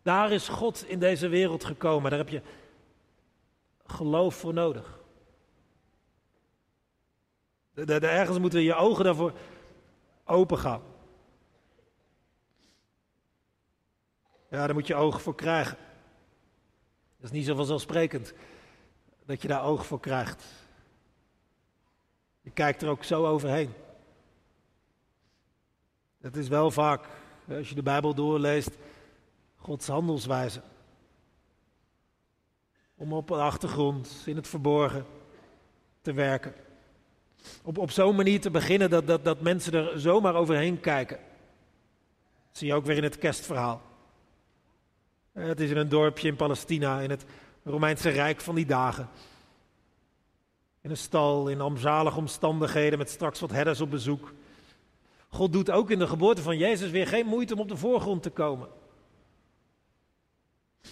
Daar 0.02 0.32
is 0.32 0.48
God 0.48 0.84
in 0.88 0.98
deze 0.98 1.28
wereld 1.28 1.64
gekomen. 1.64 2.10
Daar 2.10 2.18
heb 2.18 2.28
je 2.28 2.42
geloof 3.84 4.34
voor 4.34 4.52
nodig. 4.52 5.00
De, 7.74 7.98
ergens 7.98 8.38
moeten 8.38 8.62
je 8.62 8.74
ogen 8.74 9.04
daarvoor 9.04 9.32
open 10.24 10.58
gaan. 10.58 10.82
Ja, 14.50 14.66
daar 14.66 14.74
moet 14.74 14.86
je 14.86 14.94
ogen 14.94 15.20
voor 15.20 15.34
krijgen. 15.34 15.76
Dat 17.16 17.30
is 17.30 17.36
niet 17.36 17.46
zo 17.46 17.54
vanzelfsprekend 17.54 18.34
dat 19.24 19.42
je 19.42 19.48
daar 19.48 19.64
oog 19.64 19.86
voor 19.86 20.00
krijgt. 20.00 20.44
Je 22.40 22.50
kijkt 22.50 22.82
er 22.82 22.88
ook 22.88 23.04
zo 23.04 23.26
overheen. 23.26 23.72
Dat 26.18 26.36
is 26.36 26.48
wel 26.48 26.70
vaak, 26.70 27.08
als 27.48 27.68
je 27.68 27.74
de 27.74 27.82
Bijbel 27.82 28.14
doorleest, 28.14 28.76
Gods 29.56 29.86
handelswijze. 29.86 30.62
Om 32.96 33.12
op 33.12 33.28
de 33.28 33.34
achtergrond, 33.34 34.22
in 34.26 34.36
het 34.36 34.48
verborgen, 34.48 35.06
te 36.00 36.12
werken. 36.12 36.54
Op, 37.62 37.78
op 37.78 37.90
zo'n 37.90 38.16
manier 38.16 38.40
te 38.40 38.50
beginnen 38.50 38.90
dat, 38.90 39.06
dat, 39.06 39.24
dat 39.24 39.40
mensen 39.40 39.72
er 39.72 40.00
zomaar 40.00 40.34
overheen 40.34 40.80
kijken. 40.80 41.16
Dat 41.16 42.58
zie 42.58 42.66
je 42.66 42.74
ook 42.74 42.84
weer 42.84 42.96
in 42.96 43.02
het 43.02 43.18
kerstverhaal. 43.18 43.82
Het 45.32 45.60
is 45.60 45.70
in 45.70 45.76
een 45.76 45.88
dorpje 45.88 46.28
in 46.28 46.36
Palestina, 46.36 47.00
in 47.00 47.10
het 47.10 47.24
Romeinse 47.64 48.08
Rijk 48.08 48.40
van 48.40 48.54
die 48.54 48.66
dagen. 48.66 49.08
In 50.80 50.90
een 50.90 50.96
stal, 50.96 51.48
in 51.48 51.60
armzalige 51.60 52.18
omstandigheden, 52.18 52.98
met 52.98 53.10
straks 53.10 53.40
wat 53.40 53.50
herders 53.50 53.80
op 53.80 53.90
bezoek. 53.90 54.32
God 55.28 55.52
doet 55.52 55.70
ook 55.70 55.90
in 55.90 55.98
de 55.98 56.06
geboorte 56.06 56.42
van 56.42 56.58
Jezus 56.58 56.90
weer 56.90 57.06
geen 57.06 57.26
moeite 57.26 57.54
om 57.54 57.60
op 57.60 57.68
de 57.68 57.76
voorgrond 57.76 58.22
te 58.22 58.30
komen. 58.30 58.68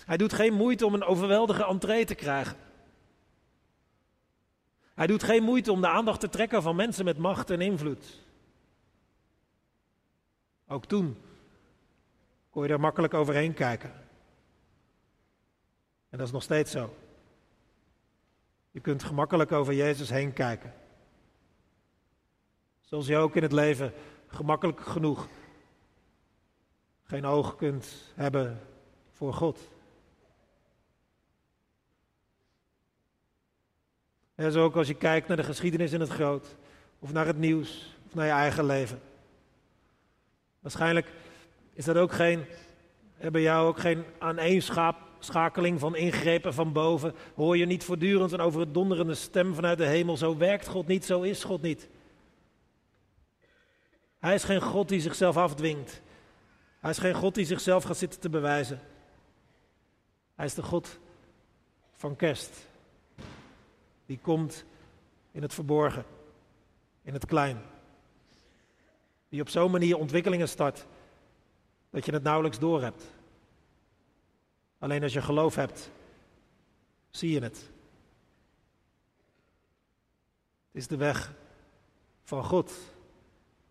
Hij 0.05 0.17
doet 0.17 0.33
geen 0.33 0.55
moeite 0.55 0.87
om 0.87 0.95
een 0.95 1.05
overweldige 1.05 1.65
entree 1.65 2.05
te 2.05 2.15
krijgen. 2.15 2.57
Hij 5.01 5.09
doet 5.09 5.23
geen 5.23 5.43
moeite 5.43 5.73
om 5.73 5.81
de 5.81 5.89
aandacht 5.89 6.21
te 6.21 6.29
trekken 6.29 6.63
van 6.63 6.77
mensen 6.77 7.05
met 7.05 7.19
macht 7.19 7.51
en 7.51 7.61
invloed. 7.61 8.21
Ook 10.69 10.87
toen 10.87 11.17
kon 12.51 12.63
je 12.67 12.73
er 12.73 12.81
makkelijk 12.81 13.15
overheen 13.15 13.55
kijken. 13.55 13.93
En 16.09 16.19
dat 16.19 16.27
is 16.27 16.33
nog 16.33 16.43
steeds 16.43 16.71
zo. 16.71 16.95
Je 18.71 18.81
kunt 18.81 19.03
gemakkelijk 19.03 19.53
over 19.53 19.75
Jezus 19.75 20.11
heen 20.11 20.33
kijken. 20.33 20.75
Zoals 22.81 23.07
je 23.07 23.17
ook 23.17 23.37
in 23.37 23.43
het 23.43 23.53
leven 23.53 23.93
gemakkelijk 24.27 24.81
genoeg 24.81 25.29
geen 27.03 27.25
oog 27.25 27.57
kunt 27.57 28.13
hebben 28.15 28.61
voor 29.11 29.35
God. 29.35 29.71
En 34.41 34.53
zo 34.53 34.65
ook 34.65 34.77
als 34.77 34.87
je 34.87 34.95
kijkt 34.95 35.29
naar 35.29 35.37
de 35.37 35.43
geschiedenis 35.43 35.93
in 35.93 36.01
het 36.01 36.09
groot, 36.09 36.57
of 36.99 37.13
naar 37.13 37.27
het 37.27 37.39
nieuws, 37.39 37.97
of 38.07 38.15
naar 38.15 38.27
je 38.27 38.33
eigen 38.33 38.65
leven. 38.65 39.01
Waarschijnlijk 40.61 41.07
is 41.73 41.85
dat 41.85 41.97
ook 41.97 42.13
geen, 42.13 42.45
bij 43.33 43.41
jou 43.41 43.69
ook 43.69 43.79
geen 43.79 44.05
aaneenschakeling 44.19 45.81
van 45.81 45.97
ingrepen 45.97 46.55
van 46.55 46.73
boven. 46.73 47.15
Hoor 47.35 47.57
je 47.57 47.67
niet 47.67 47.85
voortdurend 47.85 48.33
een 48.33 48.41
over 48.41 48.61
het 48.61 48.75
donderende 48.75 49.15
stem 49.15 49.55
vanuit 49.55 49.79
de 49.79 49.87
hemel. 49.87 50.17
Zo 50.17 50.37
werkt 50.37 50.67
God 50.67 50.87
niet, 50.87 51.05
zo 51.05 51.23
is 51.23 51.45
God 51.45 51.63
niet. 51.63 51.89
Hij 54.19 54.35
is 54.35 54.45
geen 54.45 54.63
God 54.63 54.89
die 54.89 55.01
zichzelf 55.01 55.37
afdwingt. 55.37 56.01
Hij 56.79 56.91
is 56.91 56.99
geen 56.99 57.15
God 57.15 57.35
die 57.35 57.47
zichzelf 57.47 57.85
gaat 57.85 57.97
zitten 57.97 58.21
te 58.21 58.31
bewijzen. 58.31 58.81
Hij 60.35 60.47
is 60.47 60.55
de 60.55 60.63
God 60.63 60.99
van 61.97 62.17
kerst. 62.17 62.69
Die 64.11 64.19
komt 64.19 64.65
in 65.31 65.43
het 65.43 65.55
verborgen, 65.55 66.05
in 67.03 67.13
het 67.13 67.27
klein. 67.27 67.63
Die 69.29 69.41
op 69.41 69.49
zo'n 69.49 69.71
manier 69.71 69.97
ontwikkelingen 69.97 70.49
start 70.49 70.87
dat 71.91 72.05
je 72.05 72.13
het 72.13 72.23
nauwelijks 72.23 72.59
doorhebt. 72.59 73.05
Alleen 74.79 75.03
als 75.03 75.13
je 75.13 75.23
geloof 75.23 75.55
hebt, 75.55 75.91
zie 77.11 77.31
je 77.31 77.41
het. 77.41 77.71
Het 80.67 80.81
is 80.81 80.87
de 80.87 80.97
weg 80.97 81.35
van 82.23 82.45
God, 82.45 82.73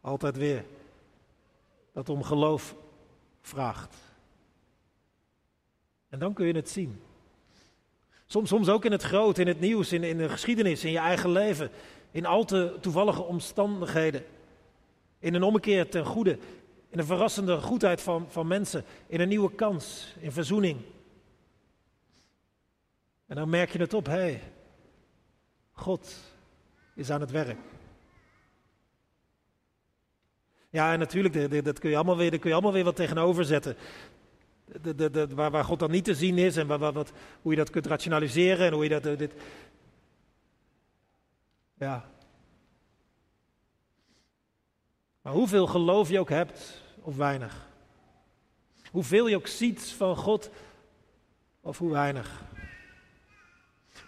altijd 0.02 0.38
weer, 0.38 0.66
dat 1.92 2.10
om 2.10 2.24
geloof 2.24 2.76
vraagt. 3.42 3.96
En 6.10 6.20
dan 6.20 6.34
kun 6.34 6.46
je 6.46 6.54
het 6.54 6.70
zien. 6.70 7.02
Soms, 8.32 8.50
soms 8.50 8.70
ook 8.70 8.86
in 8.86 8.92
het 8.92 9.04
groot, 9.04 9.38
in 9.38 9.48
het 9.48 9.60
nieuws, 9.60 9.94
in, 9.94 10.04
in 10.04 10.18
de 10.18 10.30
geschiedenis, 10.30 10.84
in 10.84 10.92
je 10.92 10.98
eigen 10.98 11.32
leven. 11.32 11.70
In 12.12 12.26
al 12.26 12.46
te 12.46 12.78
toevallige 12.82 13.22
omstandigheden. 13.22 14.26
In 15.20 15.34
een 15.34 15.44
ommekeer 15.44 15.90
ten 15.90 16.06
goede. 16.06 16.38
In 16.90 17.00
een 17.00 17.06
verrassende 17.06 17.62
goedheid 17.62 18.02
van, 18.02 18.26
van 18.30 18.48
mensen. 18.48 18.84
In 19.08 19.20
een 19.20 19.28
nieuwe 19.28 19.56
kans. 19.56 20.16
In 20.20 20.32
verzoening. 20.32 20.82
En 23.28 23.36
dan 23.36 23.50
merk 23.50 23.72
je 23.72 23.80
het 23.80 23.94
op. 23.94 24.06
Hé, 24.06 24.14
hey, 24.14 24.42
God 25.72 26.16
is 26.96 27.10
aan 27.10 27.22
het 27.22 27.32
werk. 27.32 27.58
Ja, 30.70 30.94
en 30.94 31.00
natuurlijk, 31.00 31.64
dat 31.66 31.80
kun 31.80 31.90
je 31.90 31.96
allemaal 31.96 32.18
weer, 32.18 32.30
kun 32.30 32.50
je 32.50 32.54
allemaal 32.54 32.74
weer 32.74 32.84
wat 32.84 32.96
tegenover 32.96 33.46
zetten 33.46 33.76
waar, 35.36 35.52
waar, 35.52 35.64
God 35.64 35.80
dan 35.80 35.92
niet 35.92 36.04
te 36.04 36.16
zien 36.16 36.38
is 36.38 36.58
en 36.58 36.68
waar, 36.68 36.94
wat, 36.94 37.12
hoe 37.42 37.52
je 37.52 37.58
dat 37.58 37.70
kunt 37.70 37.86
rationaliseren 37.86 38.66
en 38.66 38.74
hoe 38.74 38.84
je 38.84 38.90
dat. 38.90 39.06
Eh, 39.06 39.18
dit... 39.18 39.34
Ja. 41.78 42.10
Maar 45.22 45.34
hoeveel 45.34 45.68
geloof 45.68 46.10
je 46.10 46.20
ook 46.20 46.30
hebt, 46.30 46.84
of 47.02 47.16
weinig. 47.16 47.68
Hoeveel 48.92 49.28
je 49.28 49.36
ook 49.36 49.48
ziet 49.48 49.82
van 49.82 50.16
God, 50.16 50.50
of 51.62 51.78
hoe 51.78 51.92
weinig. 51.92 52.42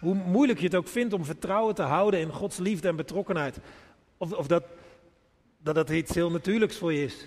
Hoe 0.00 0.14
moeilijk 0.14 0.58
je 0.58 0.64
het 0.64 0.74
ook 0.74 0.88
vindt 0.88 1.12
om 1.12 1.24
vertrouwen 1.24 1.74
te 1.74 1.82
houden 1.82 2.20
in 2.20 2.32
Gods 2.32 2.58
liefde 2.58 2.88
en 2.88 2.96
betrokkenheid. 2.96 3.58
Of, 4.16 4.32
of 4.32 4.46
dat, 4.46 4.64
dat 5.58 5.74
dat 5.74 5.90
iets 5.90 6.14
heel 6.14 6.30
natuurlijks 6.30 6.76
voor 6.76 6.92
je 6.92 7.04
is. 7.04 7.26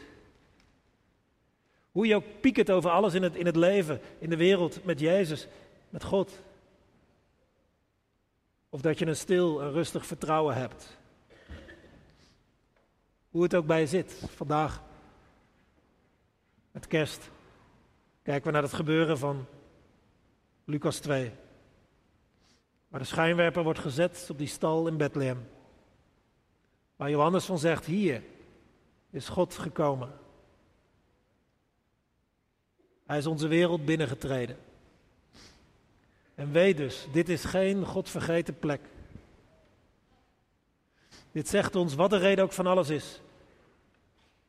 Hoe 1.95 2.07
je 2.07 2.15
ook 2.15 2.41
piekert 2.41 2.71
over 2.71 2.89
alles 2.89 3.13
in 3.13 3.23
het, 3.23 3.35
in 3.35 3.45
het 3.45 3.55
leven, 3.55 4.01
in 4.19 4.29
de 4.29 4.37
wereld, 4.37 4.85
met 4.85 4.99
Jezus, 4.99 5.47
met 5.89 6.03
God. 6.03 6.41
Of 8.69 8.81
dat 8.81 8.99
je 8.99 9.05
een 9.05 9.15
stil 9.15 9.61
en 9.61 9.71
rustig 9.71 10.05
vertrouwen 10.05 10.55
hebt. 10.55 10.97
Hoe 13.29 13.43
het 13.43 13.55
ook 13.55 13.65
bij 13.65 13.79
je 13.79 13.87
zit 13.87 14.21
vandaag. 14.35 14.83
Met 16.71 16.87
kerst. 16.87 17.29
Kijken 18.23 18.45
we 18.45 18.51
naar 18.51 18.63
het 18.63 18.73
gebeuren 18.73 19.17
van 19.17 19.45
Lucas 20.65 20.97
2. 20.97 21.31
Waar 22.87 22.99
de 22.99 23.05
schijnwerper 23.05 23.63
wordt 23.63 23.79
gezet 23.79 24.27
op 24.31 24.37
die 24.37 24.47
stal 24.47 24.87
in 24.87 24.97
Bethlehem. 24.97 25.47
Waar 26.95 27.09
Johannes 27.09 27.45
van 27.45 27.59
zegt, 27.59 27.85
hier 27.85 28.23
is 29.09 29.29
God 29.29 29.55
gekomen. 29.55 30.23
Hij 33.05 33.17
is 33.17 33.25
onze 33.25 33.47
wereld 33.47 33.85
binnengetreden. 33.85 34.57
En 36.35 36.51
weet 36.51 36.77
dus, 36.77 37.07
dit 37.11 37.29
is 37.29 37.43
geen 37.43 37.85
godvergeten 37.85 38.59
plek. 38.59 38.81
Dit 41.31 41.47
zegt 41.47 41.75
ons 41.75 41.95
wat 41.95 42.09
de 42.09 42.17
reden 42.17 42.43
ook 42.43 42.51
van 42.51 42.67
alles 42.67 42.89
is. 42.89 43.21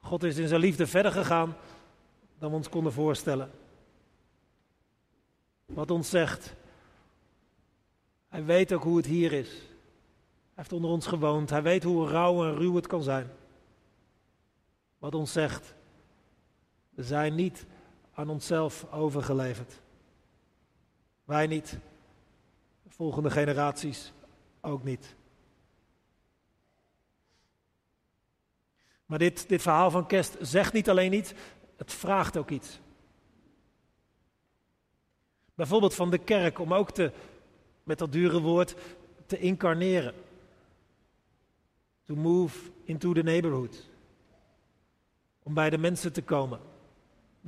God 0.01 0.23
is 0.23 0.37
in 0.37 0.49
zijn 0.49 0.61
liefde 0.61 0.87
verder 0.87 1.13
gegaan 1.13 1.57
dan 2.39 2.51
we 2.51 2.57
ons 2.57 2.69
konden 2.69 2.93
voorstellen. 2.93 3.51
Wat 5.65 5.91
ons 5.91 6.11
zegt, 6.11 6.55
hij 8.29 8.45
weet 8.45 8.73
ook 8.73 8.83
hoe 8.83 8.97
het 8.97 9.07
hier 9.07 9.33
is. 9.33 9.49
Hij 9.49 10.65
heeft 10.65 10.73
onder 10.73 10.91
ons 10.91 11.07
gewoond. 11.07 11.51
Hij 11.51 11.63
weet 11.63 11.83
hoe 11.83 12.09
rauw 12.09 12.45
en 12.45 12.55
ruw 12.55 12.75
het 12.75 12.87
kan 12.87 13.03
zijn. 13.03 13.31
Wat 14.99 15.15
ons 15.15 15.33
zegt, 15.33 15.75
we 16.91 17.03
zijn 17.03 17.35
niet 17.35 17.67
aan 18.17 18.29
onszelf 18.29 18.93
overgeleverd. 18.93 19.81
Wij 21.25 21.47
niet, 21.47 21.79
de 22.83 22.91
volgende 22.91 23.31
generaties 23.31 24.13
ook 24.61 24.85
niet. 24.85 25.15
Maar 29.07 29.19
dit, 29.19 29.49
dit 29.49 29.63
verhaal 29.63 29.91
van 29.91 30.07
kerst 30.07 30.37
zegt 30.41 30.73
niet 30.73 30.91
alleen 30.91 31.13
iets, 31.13 31.33
het 31.77 31.93
vraagt 31.93 32.37
ook 32.37 32.51
iets. 32.51 32.81
Bijvoorbeeld 35.55 35.95
van 35.95 36.11
de 36.11 36.19
kerk 36.19 36.59
om 36.59 36.75
ook 36.75 36.91
te, 36.91 37.13
met 37.83 37.99
dat 37.99 38.13
dure 38.13 38.41
woord, 38.41 38.75
te 39.27 39.39
incarneren. 39.39 40.15
To 42.05 42.15
move 42.15 42.71
into 42.85 43.13
the 43.13 43.23
neighborhood. 43.23 43.89
Om 45.43 45.55
bij 45.55 45.71
de 45.71 45.79
mensen 45.79 46.13
te 46.13 46.23
komen. 46.23 46.61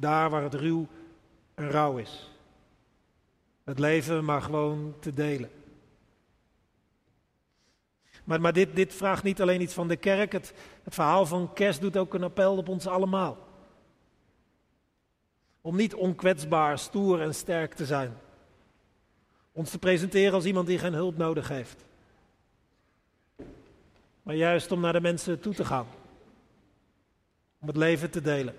Daar 0.01 0.31
waar 0.31 0.43
het 0.43 0.55
ruw 0.55 0.87
en 1.55 1.71
rauw 1.71 1.97
is. 1.97 2.31
Het 3.65 3.79
leven 3.79 4.25
maar 4.25 4.43
gewoon 4.43 4.95
te 5.01 5.15
delen. 5.15 5.51
Maar, 8.25 8.41
maar 8.41 8.53
dit, 8.53 8.77
dit 8.77 8.95
vraagt 8.95 9.23
niet 9.23 9.41
alleen 9.41 9.61
iets 9.61 9.75
van 9.75 9.89
de 9.89 9.97
kerk. 9.97 10.33
Het, 10.33 10.55
het 10.83 10.95
verhaal 10.95 11.27
van 11.27 11.53
kerst 11.53 11.81
doet 11.81 11.97
ook 11.97 12.15
een 12.15 12.23
appel 12.23 12.57
op 12.57 12.69
ons 12.69 12.87
allemaal. 12.87 13.47
Om 15.61 15.77
niet 15.77 15.95
onkwetsbaar, 15.95 16.79
stoer 16.79 17.21
en 17.21 17.35
sterk 17.35 17.75
te 17.75 17.87
zijn. 17.87 18.17
Ons 19.53 19.71
te 19.71 19.79
presenteren 19.79 20.33
als 20.33 20.45
iemand 20.45 20.67
die 20.67 20.79
geen 20.79 20.95
hulp 20.95 21.17
nodig 21.17 21.49
heeft. 21.49 21.85
Maar 24.23 24.35
juist 24.35 24.73
om 24.73 24.81
naar 24.81 24.93
de 24.93 25.01
mensen 25.01 25.41
toe 25.41 25.55
te 25.55 25.65
gaan. 25.65 25.87
Om 27.59 27.67
het 27.67 27.77
leven 27.77 28.11
te 28.11 28.21
delen. 28.21 28.55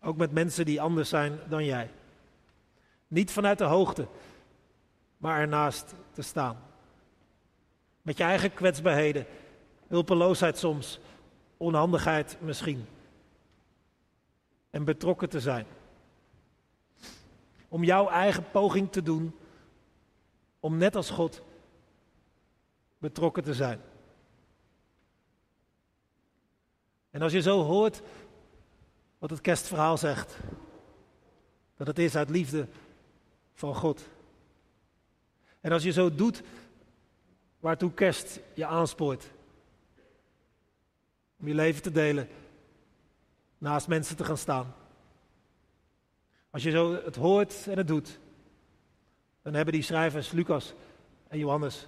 Ook 0.00 0.16
met 0.16 0.32
mensen 0.32 0.64
die 0.64 0.80
anders 0.80 1.08
zijn 1.08 1.38
dan 1.48 1.64
jij. 1.64 1.90
Niet 3.08 3.30
vanuit 3.30 3.58
de 3.58 3.64
hoogte, 3.64 4.06
maar 5.16 5.40
ernaast 5.40 5.94
te 6.12 6.22
staan. 6.22 6.56
Met 8.02 8.16
je 8.16 8.24
eigen 8.24 8.54
kwetsbaarheden, 8.54 9.26
hulpeloosheid 9.86 10.58
soms, 10.58 11.00
onhandigheid 11.56 12.36
misschien. 12.40 12.86
En 14.70 14.84
betrokken 14.84 15.28
te 15.28 15.40
zijn. 15.40 15.66
Om 17.68 17.84
jouw 17.84 18.08
eigen 18.08 18.50
poging 18.50 18.92
te 18.92 19.02
doen 19.02 19.34
om 20.60 20.76
net 20.76 20.96
als 20.96 21.10
God 21.10 21.42
betrokken 22.98 23.42
te 23.42 23.54
zijn. 23.54 23.80
En 27.10 27.22
als 27.22 27.32
je 27.32 27.42
zo 27.42 27.62
hoort 27.62 28.02
wat 29.18 29.30
het 29.30 29.40
kerstverhaal 29.40 29.98
zegt. 29.98 30.36
Dat 31.76 31.86
het 31.86 31.98
is 31.98 32.16
uit 32.16 32.30
liefde 32.30 32.68
van 33.54 33.74
God. 33.74 34.08
En 35.60 35.72
als 35.72 35.82
je 35.82 35.92
zo 35.92 36.14
doet 36.14 36.42
waartoe 37.60 37.92
kerst 37.92 38.40
je 38.54 38.66
aanspoort. 38.66 39.30
Om 41.40 41.48
je 41.48 41.54
leven 41.54 41.82
te 41.82 41.92
delen. 41.92 42.28
Naast 43.58 43.88
mensen 43.88 44.16
te 44.16 44.24
gaan 44.24 44.38
staan. 44.38 44.74
Als 46.50 46.62
je 46.62 46.70
zo 46.70 46.92
het 47.04 47.16
hoort 47.16 47.66
en 47.66 47.76
het 47.76 47.88
doet. 47.88 48.18
Dan 49.42 49.54
hebben 49.54 49.74
die 49.74 49.82
schrijvers 49.82 50.30
Lucas 50.30 50.74
en 51.28 51.38
Johannes 51.38 51.86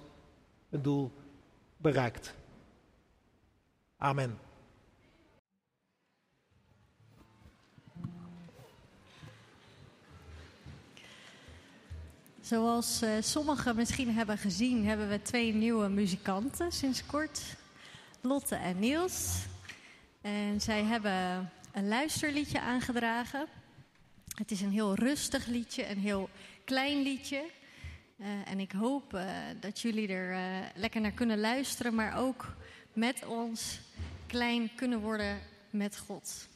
een 0.69 0.81
doel 0.81 1.11
bereikt. 1.77 2.35
Amen. 3.97 4.50
Zoals 12.51 13.03
uh, 13.03 13.09
sommigen 13.19 13.75
misschien 13.75 14.15
hebben 14.15 14.37
gezien, 14.37 14.85
hebben 14.85 15.09
we 15.09 15.21
twee 15.21 15.53
nieuwe 15.53 15.89
muzikanten 15.89 16.71
sinds 16.71 17.05
kort. 17.05 17.41
Lotte 18.21 18.55
en 18.55 18.79
Niels. 18.79 19.45
En 20.21 20.61
zij 20.61 20.83
hebben 20.83 21.49
een 21.71 21.87
luisterliedje 21.87 22.61
aangedragen. 22.61 23.47
Het 24.35 24.51
is 24.51 24.61
een 24.61 24.71
heel 24.71 24.95
rustig 24.95 25.45
liedje, 25.45 25.89
een 25.89 25.97
heel 25.97 26.29
klein 26.65 27.01
liedje. 27.01 27.43
Uh, 28.17 28.27
en 28.45 28.59
ik 28.59 28.71
hoop 28.71 29.13
uh, 29.13 29.23
dat 29.59 29.79
jullie 29.79 30.07
er 30.07 30.63
lekker 30.75 31.01
naar 31.01 31.11
kunnen 31.11 31.39
luisteren, 31.39 31.95
maar 31.95 32.17
ook 32.17 32.55
met 32.93 33.25
ons 33.25 33.79
klein 34.27 34.75
kunnen 34.75 34.99
worden 34.99 35.39
met 35.69 35.97
God. 35.97 36.47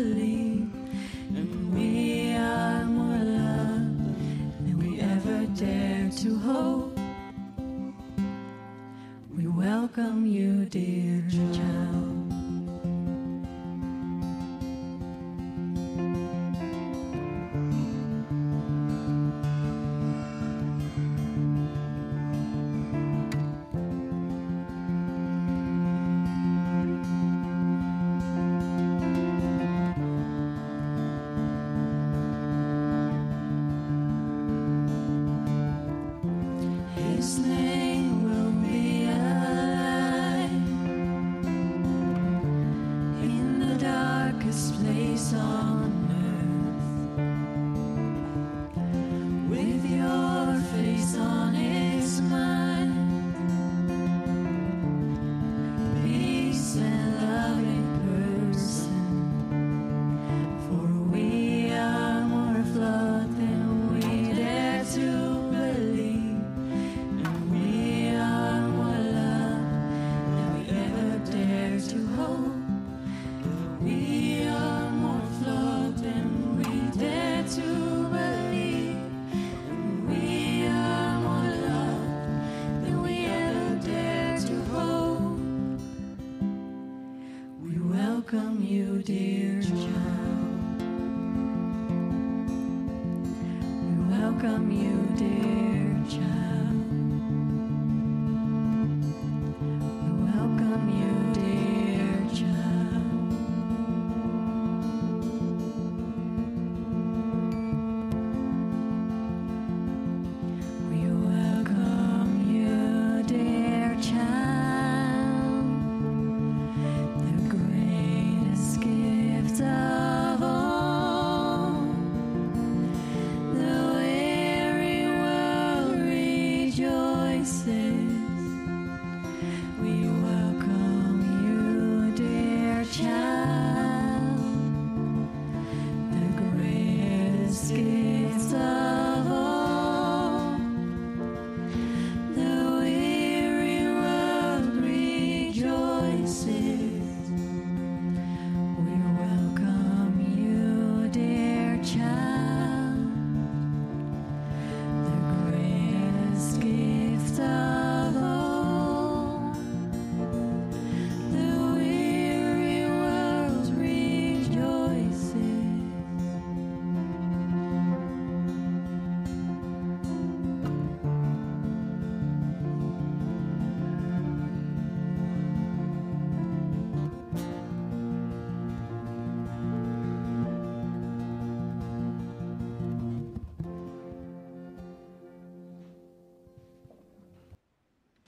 里。 0.00 0.49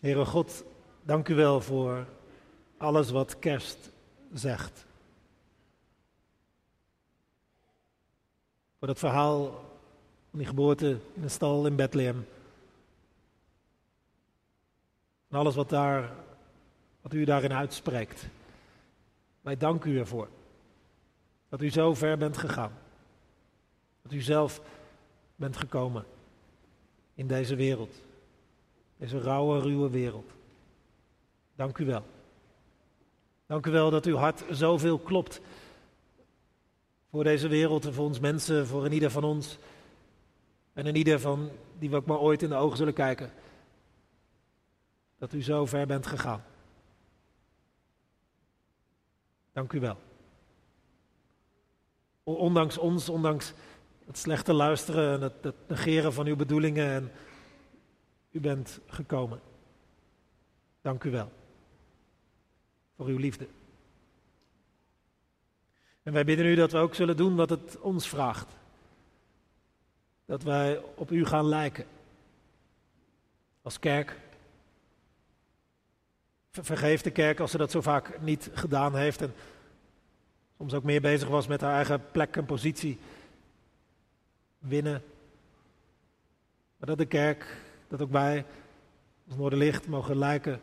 Heere 0.03 0.25
God, 0.25 0.65
dank 1.03 1.29
u 1.29 1.35
wel 1.35 1.61
voor 1.61 2.07
alles 2.77 3.11
wat 3.11 3.39
kerst 3.39 3.91
zegt. 4.33 4.87
Voor 8.79 8.87
dat 8.87 8.99
verhaal 8.99 9.51
van 10.31 10.39
die 10.39 10.47
geboorte 10.47 10.99
in 11.15 11.23
de 11.23 11.29
stal 11.29 11.67
in 11.67 11.77
Bethlehem. 11.77 12.27
En 15.29 15.39
alles 15.39 15.55
wat, 15.55 15.69
daar, 15.69 16.11
wat 17.01 17.13
u 17.13 17.25
daarin 17.25 17.53
uitspreekt. 17.53 18.27
Wij 19.41 19.57
danken 19.57 19.91
u 19.91 19.99
ervoor. 19.99 20.29
Dat 21.49 21.63
u 21.63 21.71
zo 21.71 21.95
ver 21.95 22.19
bent 22.19 22.37
gegaan. 22.37 22.73
Dat 24.03 24.13
u 24.13 24.21
zelf 24.21 24.61
bent 25.37 25.57
gekomen 25.57 26.05
in 27.15 27.27
deze 27.27 27.55
wereld. 27.55 27.95
Deze 29.03 29.21
rauwe, 29.21 29.61
ruwe 29.61 29.91
wereld. 29.91 30.33
Dank 31.55 31.79
u 31.79 31.85
wel. 31.85 32.05
Dank 33.47 33.67
u 33.67 33.71
wel 33.71 33.91
dat 33.91 34.07
uw 34.07 34.17
hart 34.17 34.45
zoveel 34.51 34.99
klopt 34.99 35.41
voor 37.11 37.25
deze 37.25 37.49
wereld 37.49 37.85
en 37.85 37.95
voor 37.95 38.05
ons 38.05 38.21
mensen, 38.21 38.67
voor 38.67 38.85
een 38.85 38.93
ieder 38.93 39.11
van 39.11 39.25
ons. 39.25 39.59
En 40.73 40.87
een 40.87 40.97
ieder 40.97 41.21
van 41.21 41.51
die 41.79 41.91
we 41.91 41.97
ook 41.97 42.07
maar 42.07 42.19
ooit 42.19 42.43
in 42.43 42.49
de 42.49 42.55
ogen 42.55 42.77
zullen 42.77 42.93
kijken. 42.93 43.33
Dat 45.19 45.33
u 45.33 45.43
zo 45.43 45.67
ver 45.67 45.87
bent 45.87 46.07
gegaan. 46.07 46.45
Dank 49.53 49.73
u 49.73 49.81
wel. 49.81 49.97
Ondanks 52.23 52.79
ons, 52.79 53.09
ondanks 53.09 53.53
het 54.07 54.19
slechte 54.19 54.53
luisteren 54.53 55.15
en 55.15 55.21
het, 55.21 55.45
het 55.45 55.69
negeren 55.69 56.13
van 56.13 56.27
uw 56.27 56.37
bedoelingen. 56.37 56.91
En 56.91 57.13
u 58.33 58.41
bent 58.41 58.81
gekomen. 58.87 59.41
Dank 60.81 61.05
u 61.05 61.11
wel. 61.11 61.33
Voor 62.97 63.07
uw 63.07 63.19
liefde. 63.19 63.47
En 66.03 66.13
wij 66.13 66.25
bidden 66.25 66.47
u 66.47 66.55
dat 66.55 66.73
we 66.73 66.79
ook 66.79 66.95
zullen 66.95 67.17
doen 67.17 67.37
wat 67.37 67.51
het 67.51 67.81
ons 67.81 68.09
vraagt. 68.09 68.53
Dat 70.25 70.43
wij 70.43 70.83
op 70.95 71.11
u 71.11 71.27
gaan 71.27 71.47
lijken. 71.47 71.85
Als 73.63 73.79
kerk. 73.79 74.21
Vergeef 76.51 77.03
de 77.03 77.11
kerk 77.11 77.41
als 77.41 77.51
ze 77.51 77.59
dat 77.59 77.71
zo 77.71 77.81
vaak 77.81 78.21
niet 78.21 78.51
gedaan 78.53 78.97
heeft. 78.97 79.21
En 79.23 79.35
soms 80.57 80.75
ook 80.75 80.83
meer 80.83 81.01
bezig 81.01 81.29
was 81.29 81.47
met 81.47 81.61
haar 81.61 81.75
eigen 81.75 82.11
plek 82.11 82.37
en 82.37 82.45
positie 82.45 82.99
winnen. 84.59 85.03
Maar 86.77 86.89
dat 86.89 86.99
de 86.99 87.07
kerk, 87.07 87.57
dat 87.93 88.03
ook 88.03 88.11
wij 88.11 88.47
als 89.27 89.37
Noorderlicht 89.37 89.87
mogen 89.87 90.17
lijken 90.17 90.61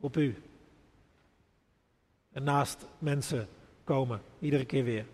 op 0.00 0.16
u. 0.16 0.42
En 2.32 2.42
naast 2.42 2.86
mensen 2.98 3.48
komen, 3.84 4.22
iedere 4.38 4.64
keer 4.64 4.84
weer. 4.84 5.06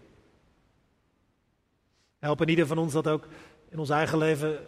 Helpen 2.18 2.48
ieder 2.48 2.66
van 2.66 2.78
ons 2.78 2.92
dat 2.92 3.08
ook 3.08 3.28
in 3.68 3.78
ons 3.78 3.90
eigen 3.90 4.18
leven 4.18 4.66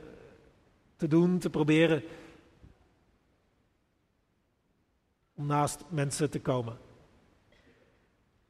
te 0.96 1.08
doen, 1.08 1.38
te 1.38 1.50
proberen. 1.50 2.02
Om 5.34 5.46
naast 5.46 5.84
mensen 5.88 6.30
te 6.30 6.40
komen. 6.40 6.78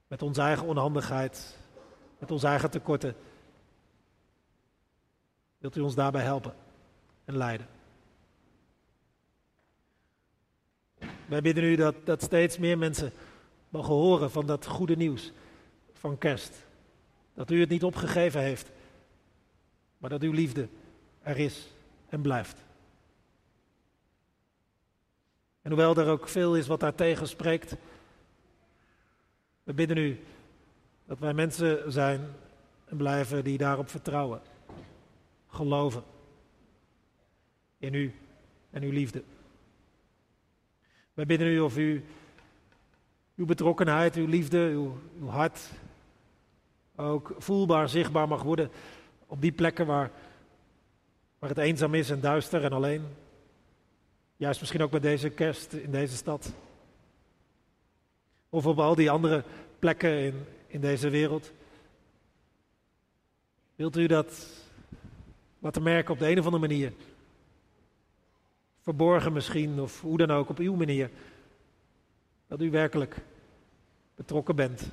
Met 0.07 0.23
onze 0.23 0.41
eigen 0.41 0.67
onhandigheid, 0.67 1.59
met 2.19 2.31
onze 2.31 2.47
eigen 2.47 2.71
tekorten. 2.71 3.17
Wilt 5.59 5.77
u 5.77 5.81
ons 5.81 5.95
daarbij 5.95 6.23
helpen 6.23 6.55
en 7.25 7.37
leiden? 7.37 7.76
Wij 11.27 11.41
bidden 11.41 11.65
u 11.65 11.77
dat, 11.77 11.95
dat 12.05 12.23
steeds 12.23 12.59
meer 12.59 12.79
mensen 12.79 13.13
mogen 13.69 13.95
horen 13.95 14.31
van 14.31 14.47
dat 14.47 14.67
goede 14.67 14.97
nieuws 14.97 15.33
van 15.93 16.19
kerst. 16.19 16.67
Dat 17.35 17.51
u 17.51 17.61
het 17.61 17.69
niet 17.69 17.85
opgegeven 17.85 18.41
heeft, 18.41 18.71
maar 19.99 20.11
dat 20.11 20.23
uw 20.23 20.33
liefde 20.33 20.69
er 21.23 21.39
is 21.39 21.69
en 22.09 22.21
blijft. 22.21 22.65
En 25.63 25.71
hoewel 25.71 25.97
er 25.97 26.09
ook 26.09 26.29
veel 26.29 26.57
is 26.57 26.67
wat 26.67 26.81
daartegen 26.81 27.29
spreekt, 27.29 27.77
we 29.63 29.73
bidden 29.73 29.97
u 29.97 30.21
dat 31.05 31.19
wij 31.19 31.35
mensen 31.35 31.93
zijn 31.93 32.21
en 32.85 32.97
blijven 32.97 33.45
die 33.45 33.59
daarop 33.59 33.91
vertrouwen, 33.91 34.41
geloven 35.49 36.03
in 37.79 37.95
u 37.95 38.15
en 38.71 38.83
uw 38.83 38.91
liefde. 38.91 39.23
Wij 41.17 41.27
bidden 41.27 41.49
u 41.49 41.61
of 41.61 41.77
u 41.77 42.05
uw 43.37 43.47
betrokkenheid, 43.47 44.15
uw 44.15 44.27
liefde, 44.27 44.59
uw, 44.59 44.99
uw 45.21 45.27
hart 45.27 45.71
ook 46.97 47.35
voelbaar, 47.39 47.89
zichtbaar 47.89 48.29
mag 48.29 48.43
worden 48.43 48.71
op 49.27 49.41
die 49.41 49.53
plekken 49.53 49.87
waar, 49.87 50.11
waar 51.39 51.49
het 51.49 51.59
eenzaam 51.59 51.95
is 51.95 52.11
en 52.11 52.21
duister 52.21 52.65
en 52.65 52.73
alleen. 52.73 53.05
Juist 54.37 54.61
misschien 54.61 54.83
ook 54.83 54.91
met 54.91 55.03
deze 55.03 55.31
kerst 55.31 55.73
in 55.73 55.91
deze 55.91 56.17
stad. 56.17 56.53
Of 58.49 58.67
op 58.67 58.79
al 58.79 58.95
die 58.95 59.11
andere 59.11 59.45
plekken 59.79 60.19
in, 60.19 60.45
in 60.67 60.81
deze 60.81 61.09
wereld. 61.09 61.53
Wilt 63.77 63.97
u 63.97 64.07
dat 64.07 64.47
laten 65.59 65.83
merken 65.83 66.13
op 66.13 66.19
de 66.19 66.31
een 66.31 66.39
of 66.39 66.45
andere 66.45 66.67
manier? 66.67 66.93
Verborgen 68.87 69.33
misschien, 69.33 69.81
of 69.81 70.01
hoe 70.01 70.17
dan 70.17 70.31
ook, 70.31 70.49
op 70.49 70.59
uw 70.59 70.75
manier. 70.75 71.11
Dat 72.47 72.61
u 72.61 72.71
werkelijk 72.71 73.17
betrokken 74.15 74.57
bent. 74.57 74.91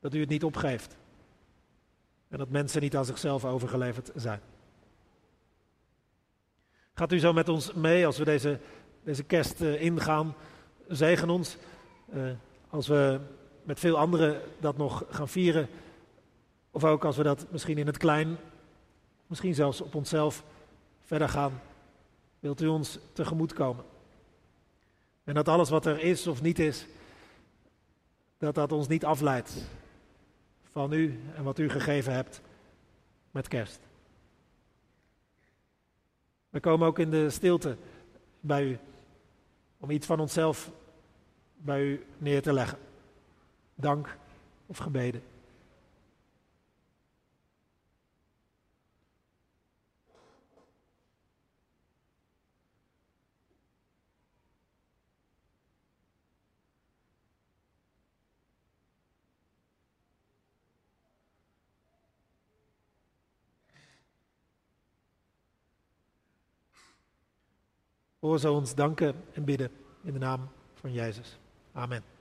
Dat 0.00 0.14
u 0.14 0.20
het 0.20 0.28
niet 0.28 0.44
opgeeft. 0.44 0.96
En 2.28 2.38
dat 2.38 2.48
mensen 2.48 2.80
niet 2.80 2.96
aan 2.96 3.04
zichzelf 3.04 3.44
overgeleverd 3.44 4.10
zijn. 4.14 4.40
Gaat 6.94 7.12
u 7.12 7.18
zo 7.18 7.32
met 7.32 7.48
ons 7.48 7.72
mee 7.72 8.06
als 8.06 8.18
we 8.18 8.24
deze, 8.24 8.58
deze 9.02 9.24
kerst 9.24 9.60
uh, 9.60 9.82
ingaan? 9.82 10.34
Zegen 10.88 11.30
ons. 11.30 11.56
Uh, 12.14 12.30
als 12.68 12.88
we 12.88 13.20
met 13.62 13.80
veel 13.80 13.98
anderen 13.98 14.40
dat 14.60 14.76
nog 14.76 15.04
gaan 15.10 15.28
vieren. 15.28 15.68
Of 16.70 16.84
ook 16.84 17.04
als 17.04 17.16
we 17.16 17.22
dat 17.22 17.46
misschien 17.50 17.78
in 17.78 17.86
het 17.86 17.96
klein, 17.96 18.36
misschien 19.26 19.54
zelfs 19.54 19.80
op 19.80 19.94
onszelf 19.94 20.44
verder 21.04 21.28
gaan. 21.28 21.60
Wilt 22.46 22.60
u 22.60 22.66
ons 22.66 22.98
tegemoet 23.12 23.52
komen? 23.52 23.84
En 25.24 25.34
dat 25.34 25.48
alles 25.48 25.68
wat 25.68 25.86
er 25.86 26.00
is 26.00 26.26
of 26.26 26.42
niet 26.42 26.58
is, 26.58 26.86
dat 28.38 28.54
dat 28.54 28.72
ons 28.72 28.88
niet 28.88 29.04
afleidt 29.04 29.56
van 30.70 30.92
u 30.92 31.20
en 31.34 31.44
wat 31.44 31.58
u 31.58 31.68
gegeven 31.68 32.12
hebt 32.12 32.40
met 33.30 33.48
kerst. 33.48 33.80
We 36.48 36.60
komen 36.60 36.86
ook 36.86 36.98
in 36.98 37.10
de 37.10 37.30
stilte 37.30 37.76
bij 38.40 38.64
u 38.64 38.78
om 39.78 39.90
iets 39.90 40.06
van 40.06 40.20
onszelf 40.20 40.70
bij 41.56 41.82
u 41.82 42.06
neer 42.18 42.42
te 42.42 42.52
leggen. 42.52 42.78
Dank 43.74 44.16
of 44.66 44.78
gebeden. 44.78 45.22
Hoor 68.26 68.38
zo 68.38 68.54
ons 68.54 68.74
danken 68.74 69.14
en 69.32 69.44
bidden 69.44 69.70
in 70.02 70.12
de 70.12 70.18
naam 70.18 70.48
van 70.74 70.92
Jezus. 70.92 71.38
Amen. 71.72 72.15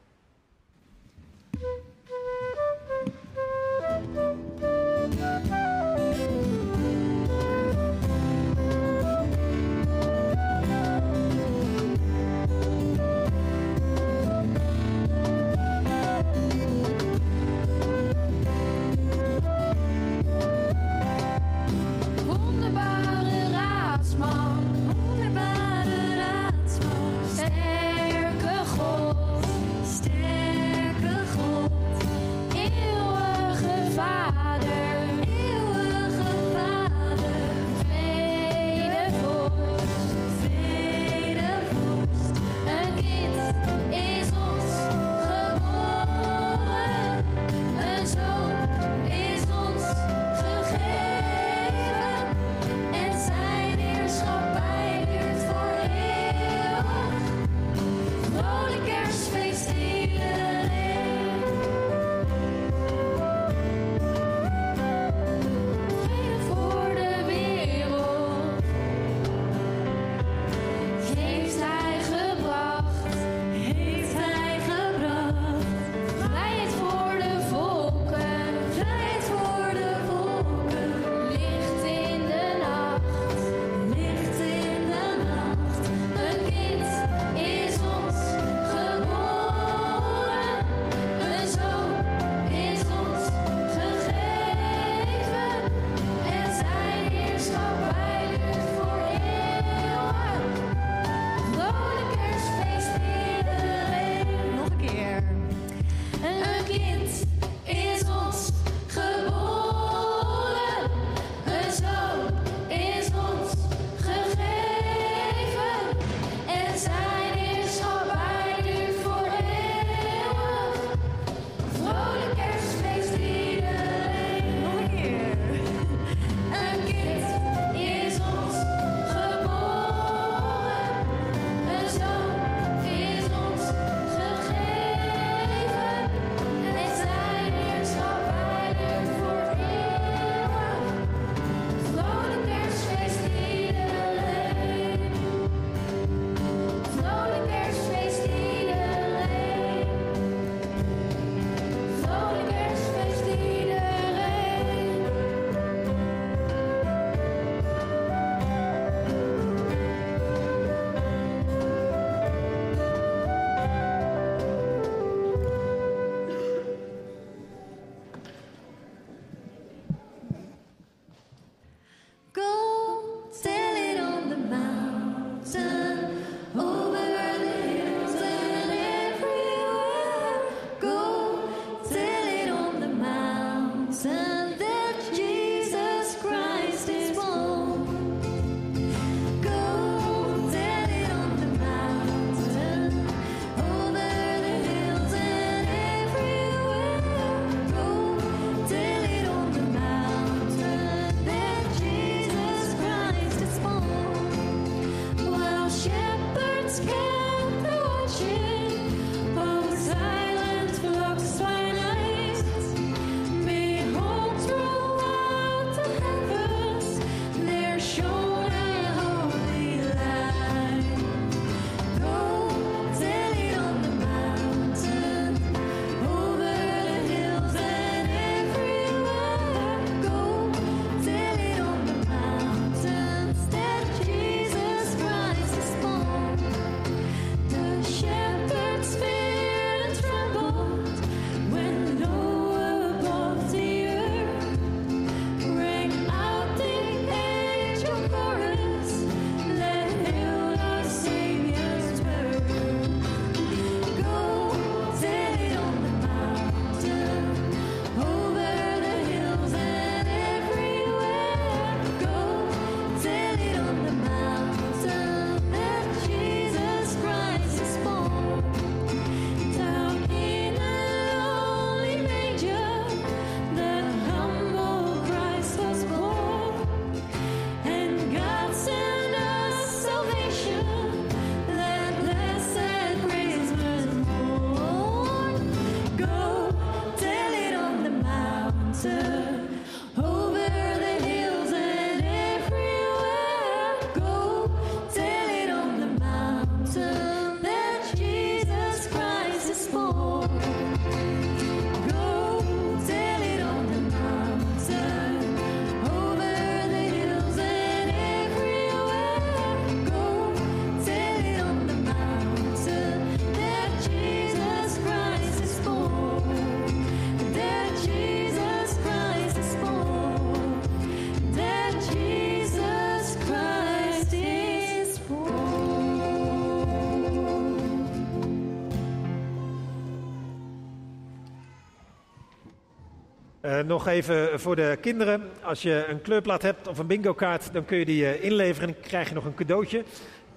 Uh, 333.45 333.59
nog 333.59 333.87
even 333.87 334.39
voor 334.39 334.55
de 334.55 334.77
kinderen. 334.81 335.29
Als 335.43 335.61
je 335.61 335.85
een 335.87 336.01
kleurplaat 336.01 336.41
hebt 336.41 336.67
of 336.67 336.77
een 336.77 336.87
bingo 336.87 337.13
kaart, 337.13 337.53
dan 337.53 337.65
kun 337.65 337.77
je 337.77 337.85
die 337.85 338.01
uh, 338.01 338.23
inleveren 338.23 338.69
en 338.69 338.79
krijg 338.79 339.07
je 339.07 339.15
nog 339.15 339.25
een 339.25 339.33
cadeautje. 339.33 339.83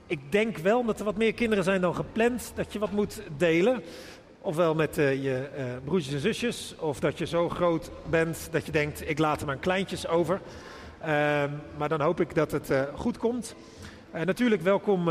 Ik 0.07 0.33
denk 0.33 0.59
wel, 0.59 0.79
omdat 0.79 0.99
er 0.99 1.05
wat 1.05 1.17
meer 1.17 1.35
kinderen 1.35 1.65
zijn 1.65 1.81
dan 1.81 1.95
gepland, 1.95 2.53
dat 2.55 2.73
je 2.73 2.79
wat 2.79 2.91
moet 2.91 3.23
delen. 3.37 3.83
Ofwel 4.41 4.75
met 4.75 4.99
uh, 4.99 5.23
je 5.23 5.49
broertjes 5.85 6.15
en 6.15 6.21
zusjes, 6.21 6.75
of 6.79 7.01
dat 7.01 7.19
je 7.19 7.27
zo 7.27 7.49
groot 7.49 7.91
bent 8.11 8.49
dat 8.51 8.67
je 8.67 8.73
denkt, 8.73 9.09
ik 9.11 9.19
laat 9.19 9.41
hem 9.41 9.51
aan 9.51 9.61
kleintjes 9.61 10.09
over. 10.09 10.41
Ehm, 11.01 11.51
maar 11.77 11.89
dan 11.89 12.01
hoop 12.01 12.21
ik 12.21 12.35
dat 12.35 12.53
het 12.53 12.73
goed 12.95 13.19
komt. 13.19 13.55
natuurlijk 14.13 14.63
welkom 14.63 15.05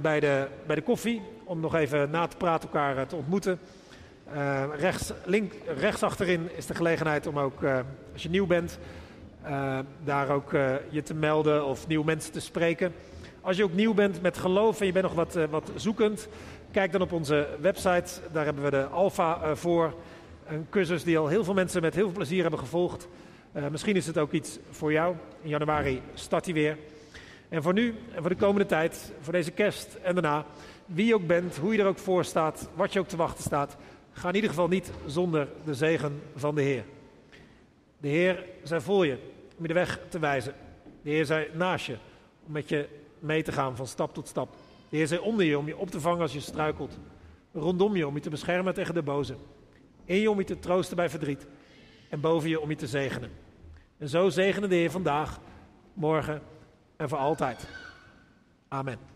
bij, 0.00 0.20
de, 0.20 0.46
bij 0.66 0.76
de 0.76 0.82
koffie, 0.82 1.22
om 1.44 1.60
nog 1.60 1.74
even 1.74 2.10
na 2.10 2.26
te 2.26 2.36
praten, 2.36 2.68
elkaar 2.68 3.06
te 3.06 3.16
ontmoeten. 3.16 3.58
Uh, 4.34 4.64
rechts, 4.78 5.12
link, 5.24 5.52
rechts 5.76 6.02
achterin 6.02 6.48
is 6.56 6.66
de 6.66 6.74
gelegenheid 6.74 7.26
om 7.26 7.38
ook, 7.38 7.62
uh, 7.62 7.78
als 8.12 8.22
je 8.22 8.28
nieuw 8.28 8.46
bent, 8.46 8.78
uh, 9.44 9.78
daar 10.04 10.30
ook 10.30 10.50
je 10.88 11.02
te 11.02 11.14
melden 11.14 11.66
of 11.66 11.86
nieuwe 11.86 12.04
mensen 12.04 12.32
te 12.32 12.40
spreken. 12.40 12.92
Als 13.40 13.56
je 13.56 13.64
ook 13.64 13.72
nieuw 13.72 13.94
bent 13.94 14.22
met 14.22 14.38
geloof 14.38 14.80
en 14.80 14.86
je 14.86 14.92
bent 14.92 15.04
nog 15.04 15.14
wat, 15.14 15.38
wat 15.50 15.70
zoekend, 15.74 16.28
kijk 16.70 16.92
dan 16.92 17.00
op 17.00 17.12
onze 17.12 17.46
website. 17.60 18.20
Daar 18.32 18.44
hebben 18.44 18.64
we 18.64 18.70
de 18.70 18.86
Alpha 18.86 19.56
voor. 19.56 19.94
Een 20.46 20.66
cursus 20.70 21.04
die 21.04 21.18
al 21.18 21.28
heel 21.28 21.44
veel 21.44 21.54
mensen 21.54 21.82
met 21.82 21.94
heel 21.94 22.04
veel 22.04 22.16
plezier 22.16 22.42
hebben 22.42 22.60
gevolgd. 22.60 23.08
misschien 23.70 23.96
is 23.96 24.06
het 24.06 24.18
ook 24.18 24.32
iets 24.32 24.58
voor 24.70 24.92
jou. 24.92 25.14
In 25.42 25.48
januari 25.48 26.02
start 26.14 26.44
hij 26.44 26.54
weer. 26.54 26.76
En 27.48 27.62
voor 27.62 27.72
nu 27.72 27.94
en 28.14 28.20
voor 28.20 28.30
de 28.30 28.36
komende 28.36 28.66
tijd, 28.66 29.12
voor 29.20 29.32
deze 29.32 29.50
kerst 29.50 29.98
en 30.02 30.14
daarna, 30.14 30.44
wie 30.86 31.06
je 31.06 31.14
ook 31.14 31.26
bent, 31.26 31.56
hoe 31.56 31.72
je 31.72 31.80
er 31.80 31.86
ook 31.86 31.98
voor 31.98 32.24
staat, 32.24 32.68
wat 32.74 32.92
je 32.92 32.98
ook 32.98 33.08
te 33.08 33.16
wachten 33.16 33.44
staat 33.44 33.76
Ga 34.12 34.28
in 34.28 34.34
ieder 34.34 34.50
geval 34.50 34.68
niet 34.68 34.92
zonder 35.06 35.48
de 35.64 35.74
zegen 35.74 36.22
van 36.36 36.54
de 36.54 36.62
Heer. 36.62 36.84
De 37.98 38.08
Heer 38.08 38.44
zij 38.62 38.80
voor 38.80 39.06
je 39.06 39.18
om 39.56 39.62
je 39.62 39.68
de 39.68 39.74
weg 39.74 40.00
te 40.08 40.18
wijzen. 40.18 40.54
De 41.02 41.10
Heer 41.10 41.24
zij 41.24 41.50
naast 41.52 41.86
je 41.86 41.96
om 42.46 42.52
met 42.52 42.68
je 42.68 42.88
mee 43.18 43.42
te 43.42 43.52
gaan 43.52 43.76
van 43.76 43.86
stap 43.86 44.14
tot 44.14 44.28
stap. 44.28 44.56
De 44.88 44.96
Heer 44.96 45.06
zij 45.06 45.18
onder 45.18 45.46
je 45.46 45.58
om 45.58 45.66
je 45.66 45.76
op 45.76 45.90
te 45.90 46.00
vangen 46.00 46.20
als 46.20 46.32
je 46.32 46.40
struikelt. 46.40 46.98
Rondom 47.52 47.96
je 47.96 48.06
om 48.06 48.14
je 48.14 48.20
te 48.20 48.30
beschermen 48.30 48.74
tegen 48.74 48.94
de 48.94 49.02
boze. 49.02 49.36
In 50.04 50.16
je 50.16 50.30
om 50.30 50.38
je 50.38 50.44
te 50.44 50.58
troosten 50.58 50.96
bij 50.96 51.10
verdriet. 51.10 51.46
En 52.08 52.20
boven 52.20 52.48
je 52.48 52.60
om 52.60 52.70
je 52.70 52.76
te 52.76 52.86
zegenen. 52.86 53.30
En 53.98 54.08
zo 54.08 54.28
zegenen 54.28 54.68
de 54.68 54.74
Heer 54.74 54.90
vandaag, 54.90 55.40
morgen 55.94 56.42
en 56.96 57.08
voor 57.08 57.18
altijd. 57.18 57.68
Amen. 58.68 59.11